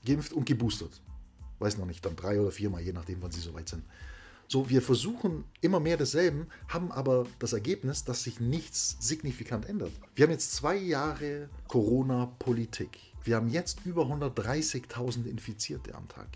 Geimpft 0.06 0.32
und 0.32 0.46
geboostert. 0.46 1.02
Weiß 1.58 1.76
noch 1.78 1.86
nicht, 1.86 2.04
dann 2.06 2.14
drei 2.14 2.40
oder 2.40 2.52
viermal, 2.52 2.82
je 2.82 2.92
nachdem, 2.92 3.20
wann 3.20 3.32
sie 3.32 3.40
soweit 3.40 3.68
sind. 3.68 3.82
So, 4.46 4.70
wir 4.70 4.80
versuchen 4.80 5.44
immer 5.60 5.80
mehr 5.80 5.96
desselben, 5.96 6.46
haben 6.68 6.90
aber 6.92 7.26
das 7.38 7.52
Ergebnis, 7.52 8.04
dass 8.04 8.22
sich 8.22 8.40
nichts 8.40 8.96
signifikant 9.00 9.68
ändert. 9.68 9.92
Wir 10.14 10.24
haben 10.24 10.30
jetzt 10.30 10.54
zwei 10.54 10.76
Jahre 10.76 11.50
Corona-Politik. 11.66 12.98
Wir 13.24 13.36
haben 13.36 13.48
jetzt 13.48 13.84
über 13.84 14.04
130.000 14.04 15.26
Infizierte 15.26 15.94
am 15.94 16.08
Tag. 16.08 16.28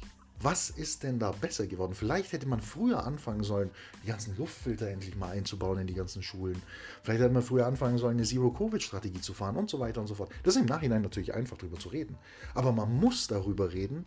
Was 0.43 0.71
ist 0.71 1.05
denn 1.05 1.21
da 1.21 1.31
besser 1.31 1.69
geworden? 1.69 1.95
Vielleicht 1.95 2.33
hätte 2.33 2.49
man 2.49 2.61
früher 2.61 3.05
anfangen 3.07 3.45
sollen, 3.45 3.71
die 4.03 4.09
ganzen 4.09 4.37
Luftfilter 4.37 4.89
endlich 4.89 5.15
mal 5.15 5.31
einzubauen 5.31 5.79
in 5.79 5.87
die 5.87 5.95
ganzen 5.95 6.21
Schulen. 6.21 6.61
Vielleicht 7.05 7.21
hätte 7.21 7.33
man 7.33 7.45
früher 7.45 7.65
anfangen 7.65 7.97
sollen, 7.99 8.17
eine 8.17 8.27
Zero-Covid-Strategie 8.27 9.21
zu 9.21 9.35
fahren 9.35 9.57
und 9.57 9.71
so 9.71 9.79
weiter 9.79 10.01
und 10.01 10.09
so 10.09 10.17
fort. 10.17 10.33
Das 10.43 10.57
ist 10.57 10.61
im 10.63 10.67
Nachhinein 10.67 11.03
natürlich 11.03 11.33
einfach 11.33 11.59
darüber 11.59 11.79
zu 11.79 11.91
reden. 11.91 12.17
Aber 12.55 12.73
man 12.73 12.93
muss 12.93 13.29
darüber 13.29 13.73
reden, 13.73 14.05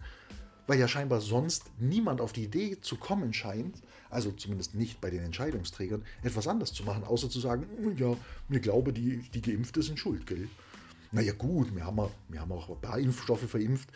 weil 0.67 0.77
ja 0.77 0.89
scheinbar 0.89 1.21
sonst 1.21 1.71
niemand 1.79 2.19
auf 2.19 2.33
die 2.33 2.43
Idee 2.43 2.81
zu 2.81 2.97
kommen 2.97 3.33
scheint, 3.33 3.81
also 4.09 4.31
zumindest 4.33 4.75
nicht 4.75 4.99
bei 4.99 5.09
den 5.09 5.23
Entscheidungsträgern, 5.23 6.03
etwas 6.21 6.49
anders 6.49 6.73
zu 6.73 6.83
machen, 6.83 7.05
außer 7.05 7.29
zu 7.29 7.39
sagen, 7.39 7.65
hm, 7.77 7.95
ja, 7.97 8.17
mir 8.49 8.59
glaube, 8.59 8.91
die, 8.91 9.19
die 9.33 9.41
Geimpfte 9.41 9.81
sind 9.81 9.99
schuld, 9.99 10.27
gell? 10.27 10.49
Naja 11.11 11.31
gut, 11.31 11.73
wir 11.73 11.85
haben, 11.85 12.09
wir 12.27 12.41
haben 12.41 12.51
auch 12.51 12.69
ein 12.69 12.81
paar 12.81 12.99
Impfstoffe 12.99 13.49
verimpft, 13.49 13.89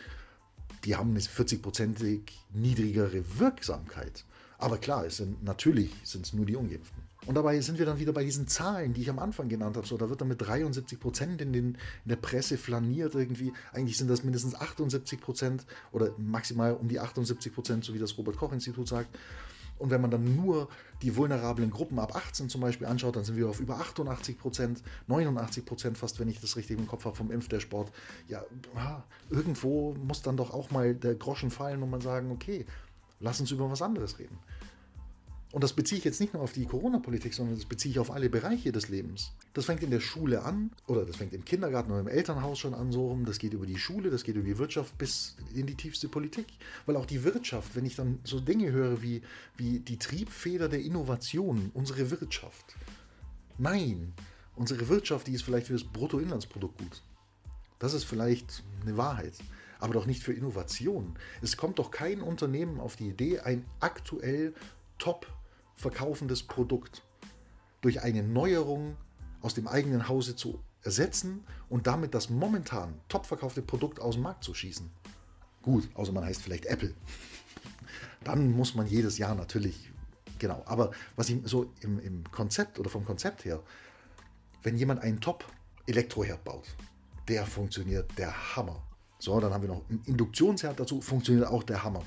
die 0.84 0.96
haben 0.96 1.10
eine 1.10 1.20
40-prozentig 1.20 2.20
niedrigere 2.52 3.22
Wirksamkeit. 3.38 4.24
Aber 4.58 4.78
klar, 4.78 5.06
es 5.06 5.16
sind, 5.16 5.42
natürlich 5.42 5.90
sind 6.04 6.26
es 6.26 6.32
nur 6.32 6.46
die 6.46 6.56
Ungeimpften. 6.56 7.02
Und 7.26 7.34
dabei 7.34 7.60
sind 7.60 7.78
wir 7.78 7.86
dann 7.86 7.98
wieder 7.98 8.12
bei 8.12 8.24
diesen 8.24 8.48
Zahlen, 8.48 8.94
die 8.94 9.02
ich 9.02 9.10
am 9.10 9.18
Anfang 9.18 9.48
genannt 9.48 9.76
habe. 9.76 9.86
So, 9.86 9.96
da 9.96 10.08
wird 10.08 10.20
dann 10.20 10.28
mit 10.28 10.40
73 10.40 10.98
Prozent 10.98 11.40
in, 11.42 11.52
in 11.52 11.76
der 12.04 12.16
Presse 12.16 12.56
flaniert 12.56 13.14
irgendwie. 13.14 13.52
Eigentlich 13.72 13.98
sind 13.98 14.08
das 14.08 14.24
mindestens 14.24 14.54
78 14.54 15.20
Prozent 15.20 15.66
oder 15.92 16.14
maximal 16.16 16.74
um 16.74 16.88
die 16.88 16.98
78 16.98 17.54
Prozent, 17.54 17.84
so 17.84 17.92
wie 17.94 17.98
das 17.98 18.16
Robert-Koch-Institut 18.16 18.88
sagt. 18.88 19.16
Und 19.80 19.90
wenn 19.90 20.00
man 20.00 20.10
dann 20.10 20.36
nur 20.36 20.68
die 21.02 21.16
vulnerablen 21.16 21.70
Gruppen 21.70 21.98
ab 21.98 22.14
18 22.14 22.48
zum 22.48 22.60
Beispiel 22.60 22.86
anschaut, 22.86 23.16
dann 23.16 23.24
sind 23.24 23.36
wir 23.36 23.48
auf 23.48 23.60
über 23.60 23.76
88 23.76 24.38
Prozent, 24.38 24.82
89 25.06 25.64
Prozent 25.64 25.98
fast, 25.98 26.20
wenn 26.20 26.28
ich 26.28 26.40
das 26.40 26.56
richtig 26.56 26.78
im 26.78 26.86
Kopf 26.86 27.06
habe, 27.06 27.16
vom 27.16 27.30
Impfdersport. 27.30 27.90
Ja, 28.28 28.44
irgendwo 29.30 29.94
muss 29.94 30.22
dann 30.22 30.36
doch 30.36 30.52
auch 30.52 30.70
mal 30.70 30.94
der 30.94 31.14
Groschen 31.14 31.50
fallen 31.50 31.82
und 31.82 31.90
man 31.90 32.02
sagen, 32.02 32.30
okay, 32.30 32.66
lass 33.20 33.40
uns 33.40 33.50
über 33.50 33.70
was 33.70 33.82
anderes 33.82 34.18
reden. 34.18 34.38
Und 35.52 35.64
das 35.64 35.72
beziehe 35.72 35.98
ich 35.98 36.04
jetzt 36.04 36.20
nicht 36.20 36.32
nur 36.32 36.42
auf 36.42 36.52
die 36.52 36.64
Corona-Politik, 36.64 37.34
sondern 37.34 37.56
das 37.56 37.64
beziehe 37.64 37.90
ich 37.90 37.98
auf 37.98 38.12
alle 38.12 38.30
Bereiche 38.30 38.70
des 38.70 38.88
Lebens. 38.88 39.32
Das 39.52 39.64
fängt 39.64 39.82
in 39.82 39.90
der 39.90 39.98
Schule 39.98 40.44
an, 40.44 40.70
oder 40.86 41.04
das 41.04 41.16
fängt 41.16 41.32
im 41.32 41.44
Kindergarten 41.44 41.90
oder 41.90 42.00
im 42.00 42.08
Elternhaus 42.08 42.60
schon 42.60 42.72
an, 42.72 42.92
so 42.92 43.08
rum. 43.08 43.24
Das 43.24 43.38
geht 43.38 43.52
über 43.52 43.66
die 43.66 43.78
Schule, 43.78 44.10
das 44.10 44.22
geht 44.22 44.36
über 44.36 44.46
die 44.46 44.58
Wirtschaft 44.58 44.96
bis 44.96 45.36
in 45.52 45.66
die 45.66 45.74
tiefste 45.74 46.08
Politik. 46.08 46.46
Weil 46.86 46.96
auch 46.96 47.06
die 47.06 47.24
Wirtschaft, 47.24 47.74
wenn 47.74 47.84
ich 47.84 47.96
dann 47.96 48.20
so 48.22 48.38
Dinge 48.38 48.70
höre 48.70 49.02
wie, 49.02 49.22
wie 49.56 49.80
die 49.80 49.98
Triebfeder 49.98 50.68
der 50.68 50.82
Innovation, 50.82 51.72
unsere 51.74 52.12
Wirtschaft. 52.12 52.76
Nein, 53.58 54.12
unsere 54.54 54.88
Wirtschaft, 54.88 55.26
die 55.26 55.32
ist 55.32 55.42
vielleicht 55.42 55.66
für 55.66 55.72
das 55.72 55.84
Bruttoinlandsprodukt 55.84 56.78
gut. 56.78 57.02
Das 57.80 57.92
ist 57.92 58.04
vielleicht 58.04 58.62
eine 58.82 58.96
Wahrheit 58.96 59.34
aber 59.80 59.94
doch 59.94 60.04
nicht 60.04 60.22
für 60.22 60.34
Innovation. 60.34 61.16
Es 61.40 61.56
kommt 61.56 61.78
doch 61.78 61.90
kein 61.90 62.20
Unternehmen 62.20 62.78
auf 62.80 62.96
die 62.96 63.08
Idee, 63.08 63.40
ein 63.40 63.64
aktuell 63.80 64.52
top 64.98 65.26
verkaufendes 65.80 66.42
Produkt 66.42 67.02
durch 67.80 68.02
eine 68.02 68.22
Neuerung 68.22 68.96
aus 69.40 69.54
dem 69.54 69.66
eigenen 69.66 70.08
Hause 70.08 70.36
zu 70.36 70.62
ersetzen 70.82 71.44
und 71.68 71.86
damit 71.86 72.14
das 72.14 72.30
momentan 72.30 73.00
top 73.08 73.26
verkaufte 73.26 73.62
Produkt 73.62 74.00
aus 74.00 74.14
dem 74.14 74.22
Markt 74.22 74.44
zu 74.44 74.54
schießen. 74.54 74.90
Gut, 75.62 75.88
außer 75.94 76.12
man 76.12 76.24
heißt 76.24 76.42
vielleicht 76.42 76.66
Apple. 76.66 76.94
Dann 78.24 78.52
muss 78.52 78.74
man 78.74 78.86
jedes 78.86 79.18
Jahr 79.18 79.34
natürlich, 79.34 79.90
genau. 80.38 80.62
Aber 80.66 80.90
was 81.16 81.28
ich 81.28 81.40
so 81.44 81.72
im, 81.80 81.98
im 82.00 82.24
Konzept 82.30 82.78
oder 82.78 82.90
vom 82.90 83.04
Konzept 83.04 83.44
her, 83.44 83.62
wenn 84.62 84.76
jemand 84.76 85.02
einen 85.02 85.20
Top-Elektroherd 85.20 86.44
baut, 86.44 86.64
der 87.28 87.46
funktioniert 87.46 88.10
der 88.18 88.56
Hammer. 88.56 88.82
So, 89.18 89.38
dann 89.38 89.52
haben 89.52 89.62
wir 89.62 89.68
noch 89.68 89.88
einen 89.88 90.02
Induktionsherd 90.06 90.80
dazu, 90.80 91.00
funktioniert 91.00 91.46
auch 91.46 91.62
der 91.62 91.84
Hammer. 91.84 92.02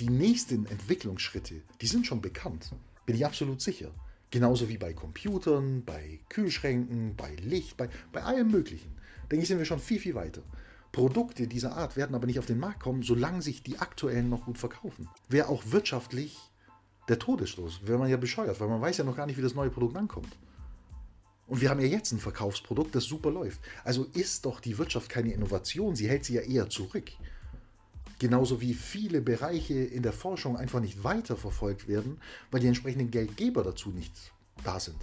Die 0.00 0.08
nächsten 0.08 0.66
Entwicklungsschritte, 0.66 1.62
die 1.80 1.86
sind 1.86 2.06
schon 2.06 2.20
bekannt. 2.20 2.70
Bin 3.06 3.16
ich 3.16 3.24
absolut 3.24 3.60
sicher. 3.60 3.90
Genauso 4.30 4.68
wie 4.68 4.76
bei 4.76 4.92
Computern, 4.92 5.84
bei 5.84 6.20
Kühlschränken, 6.28 7.14
bei 7.16 7.34
Licht, 7.36 7.76
bei, 7.76 7.88
bei 8.12 8.22
allem 8.22 8.50
Möglichen. 8.50 8.92
Denke 9.30 9.42
ich, 9.42 9.48
sind 9.48 9.58
wir 9.58 9.64
schon 9.64 9.78
viel, 9.78 10.00
viel 10.00 10.14
weiter. 10.14 10.42
Produkte 10.92 11.46
dieser 11.46 11.76
Art 11.76 11.96
werden 11.96 12.14
aber 12.14 12.26
nicht 12.26 12.38
auf 12.38 12.46
den 12.46 12.58
Markt 12.58 12.80
kommen, 12.80 13.02
solange 13.02 13.42
sich 13.42 13.62
die 13.62 13.78
aktuellen 13.78 14.28
noch 14.28 14.44
gut 14.44 14.58
verkaufen. 14.58 15.08
Wäre 15.28 15.48
auch 15.48 15.62
wirtschaftlich 15.66 16.36
der 17.08 17.18
Todesstoß. 17.18 17.86
Wäre 17.86 17.98
man 17.98 18.10
ja 18.10 18.16
bescheuert, 18.16 18.60
weil 18.60 18.68
man 18.68 18.80
weiß 18.80 18.96
ja 18.96 19.04
noch 19.04 19.16
gar 19.16 19.26
nicht, 19.26 19.36
wie 19.36 19.42
das 19.42 19.54
neue 19.54 19.70
Produkt 19.70 19.96
ankommt. 19.96 20.36
Und 21.46 21.60
wir 21.60 21.70
haben 21.70 21.80
ja 21.80 21.86
jetzt 21.86 22.12
ein 22.12 22.18
Verkaufsprodukt, 22.18 22.94
das 22.94 23.04
super 23.04 23.30
läuft. 23.30 23.60
Also 23.84 24.04
ist 24.14 24.46
doch 24.46 24.58
die 24.58 24.78
Wirtschaft 24.78 25.08
keine 25.08 25.32
Innovation, 25.32 25.94
sie 25.94 26.08
hält 26.08 26.24
sie 26.24 26.34
ja 26.34 26.40
eher 26.40 26.68
zurück. 26.68 27.12
Genauso 28.18 28.60
wie 28.60 28.74
viele 28.74 29.20
Bereiche 29.20 29.74
in 29.74 30.02
der 30.02 30.12
Forschung 30.12 30.56
einfach 30.56 30.80
nicht 30.80 31.04
weiterverfolgt 31.04 31.86
werden, 31.86 32.18
weil 32.50 32.60
die 32.60 32.66
entsprechenden 32.66 33.10
Geldgeber 33.10 33.62
dazu 33.62 33.90
nicht 33.90 34.32
da 34.64 34.80
sind. 34.80 34.96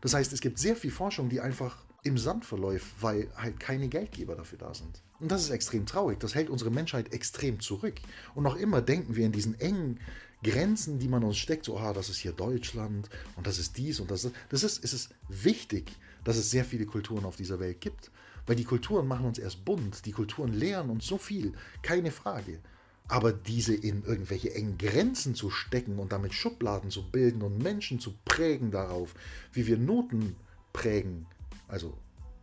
Das 0.00 0.14
heißt, 0.14 0.32
es 0.32 0.40
gibt 0.40 0.58
sehr 0.58 0.76
viel 0.76 0.90
Forschung, 0.90 1.28
die 1.28 1.40
einfach 1.40 1.84
im 2.04 2.16
Sand 2.16 2.44
verläuft, 2.44 2.86
weil 3.00 3.28
halt 3.36 3.60
keine 3.60 3.88
Geldgeber 3.88 4.34
dafür 4.36 4.58
da 4.58 4.72
sind. 4.72 5.02
Und 5.20 5.30
das 5.30 5.42
ist 5.42 5.50
extrem 5.50 5.84
traurig. 5.84 6.20
Das 6.20 6.34
hält 6.34 6.48
unsere 6.48 6.70
Menschheit 6.70 7.12
extrem 7.12 7.60
zurück. 7.60 7.94
Und 8.34 8.44
noch 8.44 8.56
immer 8.56 8.80
denken 8.80 9.16
wir 9.16 9.26
in 9.26 9.32
diesen 9.32 9.58
engen 9.60 9.98
Grenzen, 10.42 11.00
die 11.00 11.08
man 11.08 11.24
uns 11.24 11.36
steckt, 11.36 11.64
so, 11.64 11.76
ah, 11.76 11.92
das 11.92 12.08
ist 12.08 12.18
hier 12.18 12.32
Deutschland 12.32 13.10
und 13.36 13.46
das 13.46 13.58
ist 13.58 13.76
dies 13.76 13.98
und 13.98 14.10
das 14.10 14.24
ist. 14.24 14.34
Das 14.48 14.62
ist, 14.62 14.84
es 14.84 14.92
ist 14.92 15.10
wichtig, 15.28 15.90
dass 16.22 16.36
es 16.36 16.50
sehr 16.50 16.64
viele 16.64 16.86
Kulturen 16.86 17.24
auf 17.24 17.36
dieser 17.36 17.58
Welt 17.58 17.80
gibt. 17.80 18.12
Weil 18.48 18.56
die 18.56 18.64
Kulturen 18.64 19.06
machen 19.06 19.26
uns 19.26 19.38
erst 19.38 19.66
bunt, 19.66 20.06
die 20.06 20.12
Kulturen 20.12 20.54
lehren 20.54 20.88
uns 20.88 21.06
so 21.06 21.18
viel, 21.18 21.52
keine 21.82 22.10
Frage. 22.10 22.60
Aber 23.06 23.30
diese 23.30 23.74
in 23.74 24.04
irgendwelche 24.04 24.54
engen 24.54 24.78
Grenzen 24.78 25.34
zu 25.34 25.50
stecken 25.50 25.98
und 25.98 26.12
damit 26.12 26.32
Schubladen 26.32 26.90
zu 26.90 27.10
bilden 27.10 27.42
und 27.42 27.62
Menschen 27.62 28.00
zu 28.00 28.14
prägen 28.24 28.70
darauf, 28.70 29.14
wie 29.52 29.66
wir 29.66 29.76
Noten 29.76 30.34
prägen, 30.72 31.26
also 31.68 31.96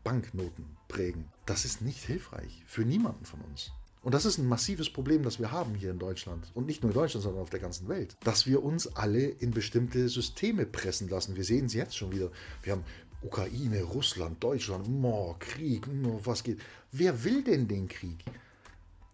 Banknoten 0.04 0.78
prägen, 0.88 1.26
das 1.48 1.66
ist 1.66 1.82
nicht 1.82 2.04
hilfreich 2.04 2.64
für 2.68 2.86
niemanden 2.86 3.26
von 3.26 3.42
uns. 3.42 3.72
Und 4.06 4.14
das 4.14 4.26
ist 4.26 4.38
ein 4.38 4.46
massives 4.46 4.92
Problem, 4.92 5.24
das 5.24 5.40
wir 5.40 5.52
haben 5.52 5.74
hier 5.74 5.90
in 5.90 5.98
Deutschland. 5.98 6.52
Und 6.54 6.68
nicht 6.68 6.84
nur 6.84 6.92
in 6.92 6.96
Deutschland, 6.96 7.24
sondern 7.24 7.42
auf 7.42 7.50
der 7.50 7.60
ganzen 7.60 7.88
Welt. 7.88 8.16
Dass 8.24 8.46
wir 8.46 8.64
uns 8.64 8.86
alle 8.96 9.26
in 9.26 9.50
bestimmte 9.50 10.08
Systeme 10.10 10.68
pressen 10.68 11.10
lassen. 11.10 11.36
Wir 11.36 11.44
sehen 11.44 11.66
es 11.66 11.74
jetzt 11.74 11.98
schon 11.98 12.12
wieder. 12.12 12.30
Wir 12.62 12.74
haben 12.74 12.84
Ukraine, 13.26 13.82
Russland, 13.82 14.44
Deutschland, 14.44 14.88
oh, 15.04 15.36
Krieg, 15.40 15.88
oh, 16.06 16.20
was 16.24 16.44
geht. 16.44 16.60
Wer 16.92 17.24
will 17.24 17.44
denn 17.44 17.68
den 17.68 17.88
Krieg? 17.88 18.24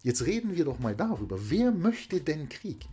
Jetzt 0.04 0.26
reden 0.26 0.54
wir 0.56 0.66
doch 0.66 0.80
mal 0.80 0.96
darüber. 0.96 1.38
Wer 1.50 1.72
möchte 1.72 2.20
denn 2.20 2.50
Krieg? 2.50 2.86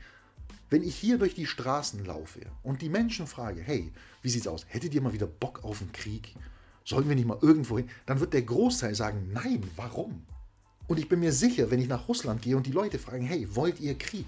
Wenn 0.71 0.85
ich 0.85 0.95
hier 0.95 1.19
durch 1.19 1.35
die 1.35 1.47
Straßen 1.47 2.05
laufe 2.05 2.41
und 2.63 2.83
die 2.83 2.89
Menschen 2.89 3.27
frage, 3.27 3.61
hey, 3.61 3.91
wie 4.23 4.29
sieht's 4.29 4.47
aus? 4.47 4.65
Hättet 4.69 4.95
ihr 4.95 5.01
mal 5.01 5.13
wieder 5.13 5.27
Bock 5.27 5.65
auf 5.65 5.81
einen 5.81 5.91
Krieg? 5.91 6.37
Sollen 6.85 7.09
wir 7.09 7.17
nicht 7.17 7.27
mal 7.27 7.39
irgendwo 7.43 7.79
hin? 7.79 7.91
Dann 8.07 8.21
wird 8.21 8.33
der 8.33 8.43
Großteil 8.43 8.95
sagen, 8.95 9.31
nein, 9.33 9.63
warum? 9.75 10.23
Und 10.87 11.01
ich 11.01 11.09
bin 11.09 11.19
mir 11.21 11.33
sicher, 11.33 11.71
wenn 11.71 11.81
ich 11.81 11.89
nach 11.89 12.07
Russland 12.07 12.43
gehe 12.43 12.57
und 12.57 12.67
die 12.67 12.73
Leute 12.73 12.99
fragen, 12.99 13.25
hey, 13.25 13.49
wollt 13.57 13.81
ihr 13.81 13.99
Krieg? 13.99 14.27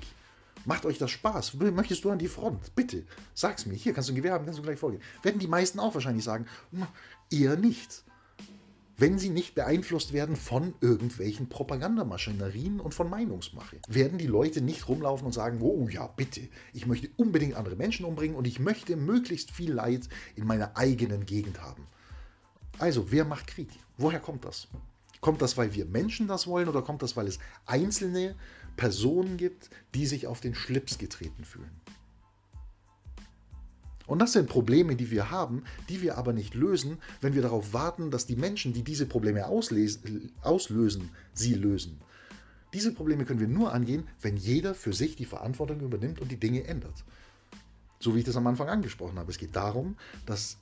Macht 0.64 0.84
euch 0.84 0.98
das 0.98 1.10
Spaß? 1.10 1.54
Möchtest 1.54 2.04
du 2.04 2.10
an 2.10 2.18
die 2.18 2.28
Front? 2.28 2.74
Bitte, 2.74 3.04
sag's 3.34 3.66
mir. 3.66 3.74
Hier 3.74 3.92
kannst 3.92 4.08
du 4.08 4.12
ein 4.12 4.16
Gewehr 4.16 4.32
haben, 4.32 4.44
kannst 4.44 4.58
du 4.58 4.62
gleich 4.62 4.78
vorgehen. 4.78 5.02
Werden 5.22 5.38
die 5.38 5.46
meisten 5.46 5.80
auch 5.80 5.94
wahrscheinlich 5.94 6.24
sagen, 6.24 6.46
eher 7.30 7.56
nicht. 7.56 8.04
Wenn 9.00 9.18
sie 9.18 9.30
nicht 9.30 9.54
beeinflusst 9.54 10.12
werden 10.12 10.36
von 10.36 10.74
irgendwelchen 10.82 11.48
Propagandamaschinerien 11.48 12.80
und 12.80 12.92
von 12.92 13.08
Meinungsmache, 13.08 13.78
werden 13.88 14.18
die 14.18 14.26
Leute 14.26 14.60
nicht 14.60 14.88
rumlaufen 14.88 15.24
und 15.24 15.32
sagen, 15.32 15.62
oh 15.62 15.88
ja, 15.88 16.06
bitte, 16.06 16.42
ich 16.74 16.86
möchte 16.86 17.08
unbedingt 17.16 17.54
andere 17.54 17.76
Menschen 17.76 18.04
umbringen 18.04 18.36
und 18.36 18.46
ich 18.46 18.60
möchte 18.60 18.96
möglichst 18.96 19.52
viel 19.52 19.72
Leid 19.72 20.10
in 20.36 20.46
meiner 20.46 20.76
eigenen 20.76 21.24
Gegend 21.24 21.62
haben. 21.62 21.86
Also, 22.78 23.10
wer 23.10 23.24
macht 23.24 23.46
Krieg? 23.46 23.70
Woher 23.96 24.20
kommt 24.20 24.44
das? 24.44 24.68
Kommt 25.22 25.40
das, 25.40 25.56
weil 25.56 25.74
wir 25.74 25.86
Menschen 25.86 26.28
das 26.28 26.46
wollen 26.46 26.68
oder 26.68 26.82
kommt 26.82 27.02
das, 27.02 27.16
weil 27.16 27.26
es 27.26 27.38
einzelne 27.64 28.34
Personen 28.80 29.36
gibt, 29.36 29.68
die 29.94 30.06
sich 30.06 30.26
auf 30.26 30.40
den 30.40 30.54
Schlips 30.54 30.96
getreten 30.96 31.44
fühlen? 31.44 31.70
Und 34.06 34.20
das 34.20 34.32
sind 34.32 34.48
Probleme, 34.48 34.96
die 34.96 35.10
wir 35.10 35.30
haben, 35.30 35.64
die 35.90 36.00
wir 36.00 36.16
aber 36.16 36.32
nicht 36.32 36.54
lösen, 36.54 36.96
wenn 37.20 37.34
wir 37.34 37.42
darauf 37.42 37.74
warten, 37.74 38.10
dass 38.10 38.24
die 38.24 38.36
Menschen, 38.36 38.72
die 38.72 38.82
diese 38.82 39.04
Probleme 39.04 39.46
auslösen, 39.46 41.10
sie 41.34 41.54
lösen. 41.54 42.00
Diese 42.72 42.94
Probleme 42.94 43.26
können 43.26 43.38
wir 43.38 43.48
nur 43.48 43.74
angehen, 43.74 44.08
wenn 44.22 44.38
jeder 44.38 44.74
für 44.74 44.94
sich 44.94 45.14
die 45.14 45.26
Verantwortung 45.26 45.80
übernimmt 45.80 46.18
und 46.20 46.32
die 46.32 46.40
Dinge 46.40 46.64
ändert. 46.64 47.04
So 47.98 48.14
wie 48.14 48.20
ich 48.20 48.24
das 48.24 48.36
am 48.36 48.46
Anfang 48.46 48.70
angesprochen 48.70 49.18
habe. 49.18 49.30
Es 49.30 49.36
geht 49.36 49.54
darum, 49.54 49.96
dass 50.24 50.56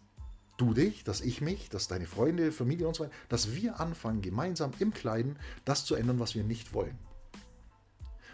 du 0.57 0.75
dich, 0.75 1.05
dass 1.05 1.21
ich 1.21 1.41
mich, 1.41 1.69
dass 1.69 1.87
deine 1.87 2.07
Freunde, 2.07 2.51
Familie 2.51 2.89
und 2.89 2.97
so 2.97 3.05
weiter, 3.05 3.15
dass 3.29 3.55
wir 3.55 3.79
anfangen, 3.79 4.23
gemeinsam 4.23 4.73
im 4.81 4.93
Kleinen 4.93 5.37
das 5.65 5.85
zu 5.85 5.95
ändern, 5.95 6.19
was 6.19 6.35
wir 6.35 6.43
nicht 6.43 6.75
wollen. 6.75 6.99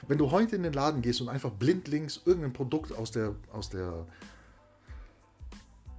Wenn 0.07 0.19
du 0.19 0.31
heute 0.31 0.57
in 0.57 0.63
den 0.63 0.73
Laden 0.73 1.03
gehst 1.03 1.21
und 1.21 1.29
einfach 1.29 1.51
blindlings 1.51 2.21
irgendein 2.25 2.53
Produkt 2.53 2.93
aus 2.93 3.11
der, 3.11 3.35
aus 3.53 3.71
der 3.71 4.07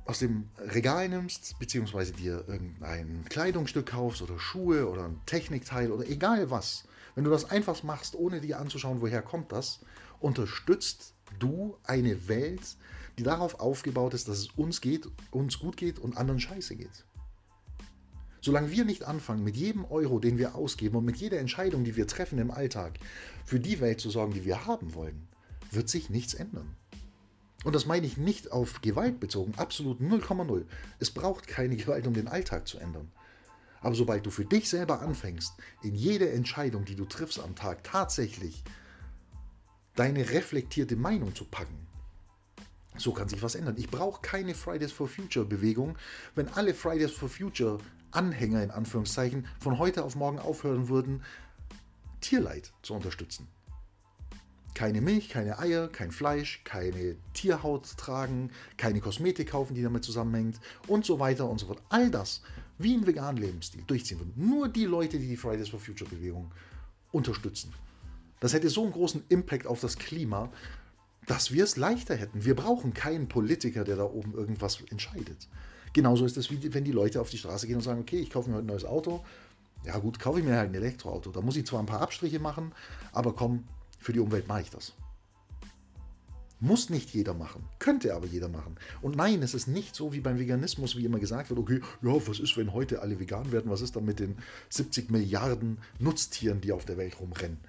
aus 0.06 0.20
dem 0.20 0.50
Regal 0.60 1.10
nimmst, 1.10 1.58
beziehungsweise 1.58 2.14
dir 2.14 2.44
irgendein 2.48 3.26
Kleidungsstück 3.28 3.88
kaufst 3.88 4.22
oder 4.22 4.38
Schuhe 4.38 4.88
oder 4.88 5.06
ein 5.06 5.20
Technikteil 5.26 5.92
oder 5.92 6.08
egal 6.08 6.52
was, 6.52 6.84
wenn 7.16 7.24
du 7.24 7.32
das 7.32 7.50
einfach 7.50 7.82
machst, 7.82 8.16
ohne 8.16 8.40
dir 8.40 8.60
anzuschauen, 8.60 9.02
woher 9.02 9.24
kommt 9.24 9.52
das, 9.52 9.80
unterstützt 10.20 11.14
du 11.40 11.76
eine 11.84 12.28
Welt, 12.28 12.78
die 13.18 13.24
darauf 13.24 13.60
aufgebaut 13.60 14.14
ist, 14.14 14.28
dass 14.28 14.38
es 14.38 14.50
uns 14.52 14.80
geht, 14.82 15.08
uns 15.32 15.58
gut 15.60 15.76
geht 15.76 15.98
und 15.98 16.18
anderen 16.18 16.40
scheiße 16.40 16.76
geht. 16.76 17.06
Solange 18.46 18.70
wir 18.70 18.86
nicht 18.86 19.06
anfangen, 19.06 19.44
mit 19.44 19.58
jedem 19.58 19.86
Euro, 19.86 20.20
den 20.20 20.38
wir 20.38 20.54
ausgeben 20.54 20.98
und 20.98 21.06
mit 21.06 21.16
jeder 21.16 21.40
Entscheidung, 21.40 21.84
die 21.84 21.96
wir 21.96 22.06
treffen 22.06 22.38
im 22.38 22.52
Alltag, 22.52 23.00
für 23.44 23.60
die 23.60 23.80
Welt 23.80 24.00
zu 24.00 24.12
sorgen, 24.12 24.36
die 24.36 24.46
wir 24.46 24.68
haben 24.68 24.94
wollen, 24.94 25.28
wird 25.72 25.90
sich 25.90 26.12
nichts 26.12 26.36
ändern. 26.36 26.76
Und 27.64 27.74
das 27.74 27.88
meine 27.88 28.06
ich 28.06 28.18
nicht 28.18 28.52
auf 28.52 28.82
Gewalt 28.82 29.20
bezogen, 29.20 29.56
absolut 29.58 30.00
0,0. 30.00 30.66
Es 31.00 31.10
braucht 31.10 31.48
keine 31.48 31.76
Gewalt, 31.76 32.06
um 32.06 32.14
den 32.14 32.28
Alltag 32.28 32.68
zu 32.68 32.78
ändern. 32.78 33.12
Aber 33.82 33.96
sobald 33.96 34.24
du 34.28 34.30
für 34.30 34.46
dich 34.46 34.70
selber 34.70 35.02
anfängst, 35.02 35.54
in 35.82 35.96
jede 35.96 36.30
Entscheidung, 36.30 36.86
die 36.86 36.96
du 36.96 37.06
triffst 37.06 37.40
am 37.40 37.56
Tag, 37.56 37.84
tatsächlich 37.84 38.64
deine 39.96 40.30
reflektierte 40.30 40.96
Meinung 40.96 41.34
zu 41.34 41.46
packen, 41.46 41.88
so 42.96 43.12
kann 43.12 43.28
sich 43.28 43.42
was 43.42 43.56
ändern. 43.56 43.76
Ich 43.80 43.90
brauche 43.90 44.22
keine 44.22 44.54
Fridays 44.54 44.92
for 44.92 45.08
Future 45.08 45.46
Bewegung, 45.46 45.98
wenn 46.36 46.48
alle 46.50 46.76
Fridays 46.76 47.12
for 47.12 47.28
Future 47.28 47.80
Anhänger 48.16 48.64
in 48.64 48.72
Anführungszeichen 48.72 49.46
von 49.60 49.78
heute 49.78 50.04
auf 50.04 50.16
morgen 50.16 50.40
aufhören 50.40 50.90
würden, 50.90 51.24
Tierleid 52.22 52.72
zu 52.82 52.94
unterstützen. 52.94 53.48
Keine 54.74 55.00
Milch, 55.00 55.30
keine 55.30 55.60
Eier, 55.60 55.88
kein 55.88 56.12
Fleisch, 56.12 56.62
keine 56.66 57.16
Tierhaut 57.34 57.98
tragen, 57.98 58.52
keine 58.78 59.00
Kosmetik 59.00 59.52
kaufen, 59.52 59.74
die 59.74 59.84
damit 59.84 60.04
zusammenhängt 60.04 60.60
und 60.88 61.06
so 61.06 61.20
weiter 61.20 61.50
und 61.50 61.60
so 61.60 61.68
fort. 61.68 61.82
All 61.90 62.10
das 62.10 62.42
wie 62.78 62.94
ein 62.94 63.08
veganen 63.08 63.42
Lebensstil 63.42 63.84
durchziehen 63.88 64.20
würden. 64.20 64.34
Nur 64.36 64.68
die 64.68 64.86
Leute, 64.86 65.18
die 65.18 65.28
die 65.28 65.38
Fridays 65.38 65.70
for 65.70 65.80
Future 65.80 66.10
Bewegung 66.10 66.52
unterstützen. 67.12 67.74
Das 68.40 68.54
hätte 68.54 68.70
so 68.70 68.84
einen 68.84 68.92
großen 68.92 69.24
Impact 69.30 69.66
auf 69.66 69.80
das 69.80 69.98
Klima, 69.98 70.52
dass 71.26 71.52
wir 71.52 71.64
es 71.64 71.78
leichter 71.78 72.16
hätten. 72.16 72.44
Wir 72.44 72.56
brauchen 72.56 72.94
keinen 72.94 73.28
Politiker, 73.28 73.84
der 73.84 73.96
da 73.96 74.04
oben 74.04 74.34
irgendwas 74.34 74.84
entscheidet. 74.90 75.48
Genauso 75.96 76.26
ist 76.26 76.36
es, 76.36 76.52
wie 76.52 76.74
wenn 76.74 76.84
die 76.84 76.92
Leute 76.92 77.22
auf 77.22 77.30
die 77.30 77.38
Straße 77.38 77.68
gehen 77.68 77.78
und 77.78 77.82
sagen, 77.82 78.02
okay, 78.02 78.20
ich 78.20 78.30
kaufe 78.30 78.50
mir 78.50 78.58
heute 78.58 78.66
ein 78.66 78.68
neues 78.68 78.84
Auto. 78.84 79.24
Ja 79.86 79.98
gut, 79.98 80.20
kaufe 80.20 80.40
ich 80.40 80.46
mir 80.46 80.58
halt 80.58 80.72
ein 80.72 80.76
Elektroauto. 80.76 81.32
Da 81.32 81.40
muss 81.40 81.56
ich 81.56 81.66
zwar 81.66 81.80
ein 81.80 81.86
paar 81.86 82.02
Abstriche 82.02 82.38
machen, 82.38 82.74
aber 83.14 83.34
komm, 83.34 83.64
für 83.98 84.12
die 84.12 84.20
Umwelt 84.20 84.46
mache 84.46 84.64
ich 84.64 84.70
das. 84.70 84.92
Muss 86.60 86.90
nicht 86.90 87.12
jeder 87.12 87.34
machen, 87.34 87.64
könnte 87.80 88.14
aber 88.14 88.28
jeder 88.28 88.50
machen. 88.50 88.76
Und 89.02 89.16
nein, 89.16 89.42
es 89.42 89.54
ist 89.54 89.68
nicht 89.68 89.96
so 89.96 90.12
wie 90.12 90.20
beim 90.20 90.38
Veganismus, 90.38 90.98
wie 90.98 91.06
immer 91.06 91.20
gesagt 91.20 91.50
wird, 91.50 91.60
okay, 91.62 91.80
ja, 92.02 92.28
was 92.28 92.40
ist, 92.40 92.58
wenn 92.58 92.74
heute 92.74 93.02
alle 93.02 93.18
vegan 93.18 93.54
werden? 93.54 93.72
Was 93.72 93.80
ist 93.80 93.96
dann 93.96 94.04
mit 94.04 94.20
den 94.20 94.36
70 94.72 95.10
Milliarden 95.12 95.78
Nutztieren, 96.00 96.60
die 96.60 96.74
auf 96.74 96.84
der 96.84 96.98
Welt 96.98 97.22
rumrennen? 97.22 97.60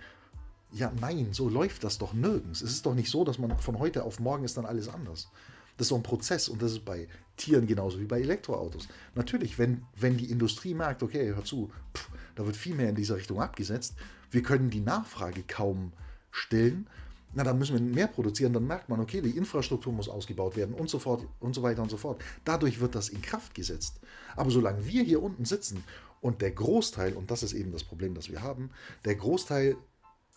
Ja, 0.73 0.93
nein, 1.01 1.29
so 1.31 1.49
läuft 1.49 1.85
das 1.85 1.99
doch 1.99 2.12
nirgends. 2.12 2.61
Es 2.61 2.73
ist 2.73 2.87
doch 2.87 2.95
nicht 2.97 3.09
so, 3.09 3.23
dass 3.23 3.39
man 3.39 3.57
von 3.57 3.79
heute 3.79 4.03
auf 4.03 4.19
morgen 4.19 4.43
ist 4.43 4.57
dann 4.57 4.67
alles 4.67 4.89
anders. 4.89 5.29
Das 5.77 5.87
ist 5.87 5.89
so 5.91 5.97
ein 5.97 6.03
Prozess 6.03 6.49
und 6.49 6.62
das 6.62 6.73
ist 6.73 6.85
bei 6.85 7.09
Tieren 7.37 7.67
genauso 7.67 8.01
wie 8.01 8.07
bei 8.07 8.21
Elektroautos. 8.21 8.89
Natürlich, 9.15 9.59
wenn, 9.59 9.83
wenn 9.97 10.17
die 10.17 10.31
Industrie 10.31 10.75
merkt, 10.75 11.03
okay, 11.03 11.35
hör 11.35 11.45
zu, 11.45 11.71
pff, 11.95 12.09
da 12.35 12.47
wird 12.47 12.57
viel 12.57 12.75
mehr 12.75 12.89
in 12.89 12.95
dieser 12.95 13.17
Richtung 13.17 13.41
abgesetzt, 13.41 13.95
wir 14.31 14.43
können 14.43 14.71
die 14.71 14.81
Nachfrage 14.81 15.43
kaum 15.43 15.93
stillen, 16.31 16.87
na, 17.35 17.45
dann 17.45 17.59
müssen 17.59 17.75
wir 17.75 17.83
mehr 17.83 18.07
produzieren, 18.07 18.55
dann 18.55 18.67
merkt 18.67 18.89
man, 18.89 18.99
okay, 18.99 19.21
die 19.21 19.37
Infrastruktur 19.37 19.93
muss 19.93 20.09
ausgebaut 20.09 20.57
werden 20.57 20.75
und 20.75 20.89
so 20.89 20.99
fort 20.99 21.27
und 21.39 21.55
so 21.55 21.62
weiter 21.62 21.83
und 21.83 21.91
so 21.91 21.99
fort. 21.99 22.23
Dadurch 22.45 22.81
wird 22.81 22.95
das 22.95 23.11
in 23.11 23.21
Kraft 23.21 23.55
gesetzt. 23.55 24.01
Aber 24.37 24.51
solange 24.51 24.87
wir 24.87 25.03
hier 25.03 25.23
unten 25.23 25.45
sitzen 25.45 25.85
und 26.23 26.41
der 26.41 26.53
Großteil, 26.53 27.12
und 27.12 27.31
das 27.31 27.43
ist 27.43 27.53
eben 27.53 27.73
das 27.73 27.85
Problem, 27.85 28.15
das 28.15 28.31
wir 28.31 28.41
haben, 28.41 28.71
der 29.05 29.17
Großteil 29.17 29.77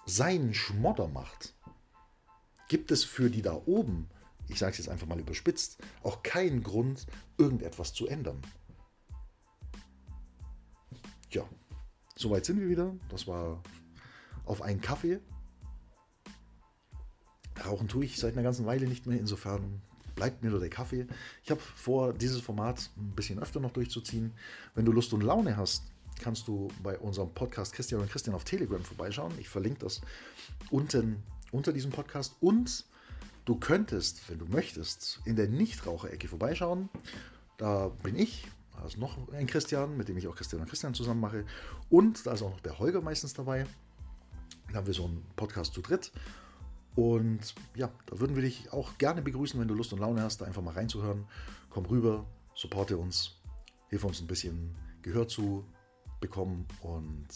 seinen 0.06 0.54
Schmodder 0.54 1.08
macht, 1.08 1.54
gibt 2.68 2.92
es 2.92 3.06
für 3.06 3.30
die 3.30 3.42
da 3.42 3.62
oben, 3.66 4.10
ich 4.50 4.60
sage 4.60 4.72
es 4.72 4.78
jetzt 4.80 4.90
einfach 4.90 5.08
mal 5.08 5.20
überspitzt, 5.20 5.78
auch 6.04 6.24
keinen 6.24 6.64
Grund, 6.64 7.06
irgendetwas 7.38 7.94
zu 7.94 8.08
ändern. 8.08 8.42
Ja, 11.32 11.48
soweit 12.16 12.46
sind 12.46 12.60
wir 12.60 12.70
wieder. 12.70 12.96
Das 13.10 13.28
war 13.28 13.62
auf 14.46 14.62
einen 14.62 14.82
Kaffee. 14.82 15.20
Rauchen 17.64 17.88
tue 17.88 18.06
ich 18.06 18.18
seit 18.18 18.34
einer 18.34 18.44
ganzen 18.44 18.66
Weile 18.66 18.88
nicht 18.88 19.06
mehr, 19.06 19.20
insofern 19.20 19.82
bleibt 20.16 20.44
mir 20.44 20.50
nur 20.50 20.60
der 20.60 20.70
Kaffee. 20.70 21.08
Ich 21.44 21.52
habe 21.52 21.62
vor, 21.62 22.14
dieses 22.14 22.42
Format 22.42 22.90
ein 22.98 23.16
bisschen 23.16 23.40
öfter 23.40 23.60
noch 23.60 23.72
durchzuziehen. 23.72 24.34
Wenn 24.76 24.86
du 24.86 24.92
Lust 24.92 25.14
und 25.14 25.22
Laune 25.22 25.56
hast, 25.56 25.84
kannst 26.20 26.48
du 26.48 26.70
bei 26.84 26.98
unserem 26.98 27.34
Podcast 27.34 27.74
Christian 27.74 28.02
und 28.02 28.10
Christian 28.10 28.36
auf 28.36 28.44
Telegram 28.44 28.84
vorbeischauen. 28.84 29.34
Ich 29.40 29.48
verlinke 29.50 29.80
das 29.80 30.02
unten 30.70 31.24
unter 31.52 31.74
diesem 31.74 31.92
Podcast. 31.92 32.36
Und 32.42 32.86
du 33.50 33.56
könntest, 33.56 34.30
wenn 34.30 34.38
du 34.38 34.46
möchtest, 34.46 35.22
in 35.26 35.36
der 35.36 35.48
Nichtraucherecke 35.48 36.28
vorbeischauen. 36.28 36.88
Da 37.58 37.90
bin 38.04 38.16
ich, 38.16 38.48
da 38.78 38.86
ist 38.86 38.98
noch 38.98 39.18
ein 39.34 39.48
Christian, 39.48 39.98
mit 39.98 40.08
dem 40.08 40.18
ich 40.18 40.28
auch 40.28 40.36
Christian 40.36 40.62
und 40.62 40.70
Christian 40.70 40.94
zusammen 40.94 41.20
mache. 41.20 41.46
Und 41.90 42.28
da 42.28 42.34
ist 42.34 42.44
auch 42.44 42.52
noch 42.52 42.62
der 42.62 42.78
Holger 42.78 43.02
meistens 43.02 43.34
dabei. 43.34 43.66
Dann 44.68 44.76
haben 44.76 44.88
wir 44.88 44.94
so 44.94 45.06
einen 45.06 45.26
Podcast 45.36 45.74
zu 45.74 45.82
dritt. 45.82 46.12
Und 46.96 47.56
ja, 47.76 47.90
da 48.06 48.20
würden 48.20 48.36
wir 48.36 48.44
dich 48.44 48.72
auch 48.72 48.98
gerne 49.00 49.24
begrüßen, 49.24 49.60
wenn 49.60 49.68
du 49.68 49.74
Lust 49.74 49.94
und 49.94 50.00
Laune 50.00 50.22
hast, 50.22 50.42
da 50.42 50.46
einfach 50.46 50.62
mal 50.62 50.76
reinzuhören. 50.76 51.26
Komm 51.72 51.86
rüber, 51.88 52.26
supporte 52.54 52.98
uns, 52.98 53.36
hilf 53.88 54.04
uns 54.04 54.22
ein 54.22 54.28
bisschen 54.28 54.76
Gehör 55.02 55.28
zu 55.28 55.66
bekommen 56.20 56.68
und 56.82 57.28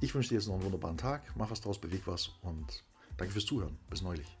ich 0.00 0.14
wünsche 0.14 0.30
dir 0.30 0.36
jetzt 0.36 0.46
noch 0.46 0.54
einen 0.54 0.64
wunderbaren 0.64 0.96
Tag. 0.96 1.36
Mach 1.36 1.50
was 1.50 1.60
draus, 1.60 1.78
beweg 1.78 2.02
was 2.06 2.30
und 2.40 2.84
danke 3.18 3.32
fürs 3.32 3.44
Zuhören. 3.44 3.76
Bis 3.90 4.00
neulich. 4.00 4.39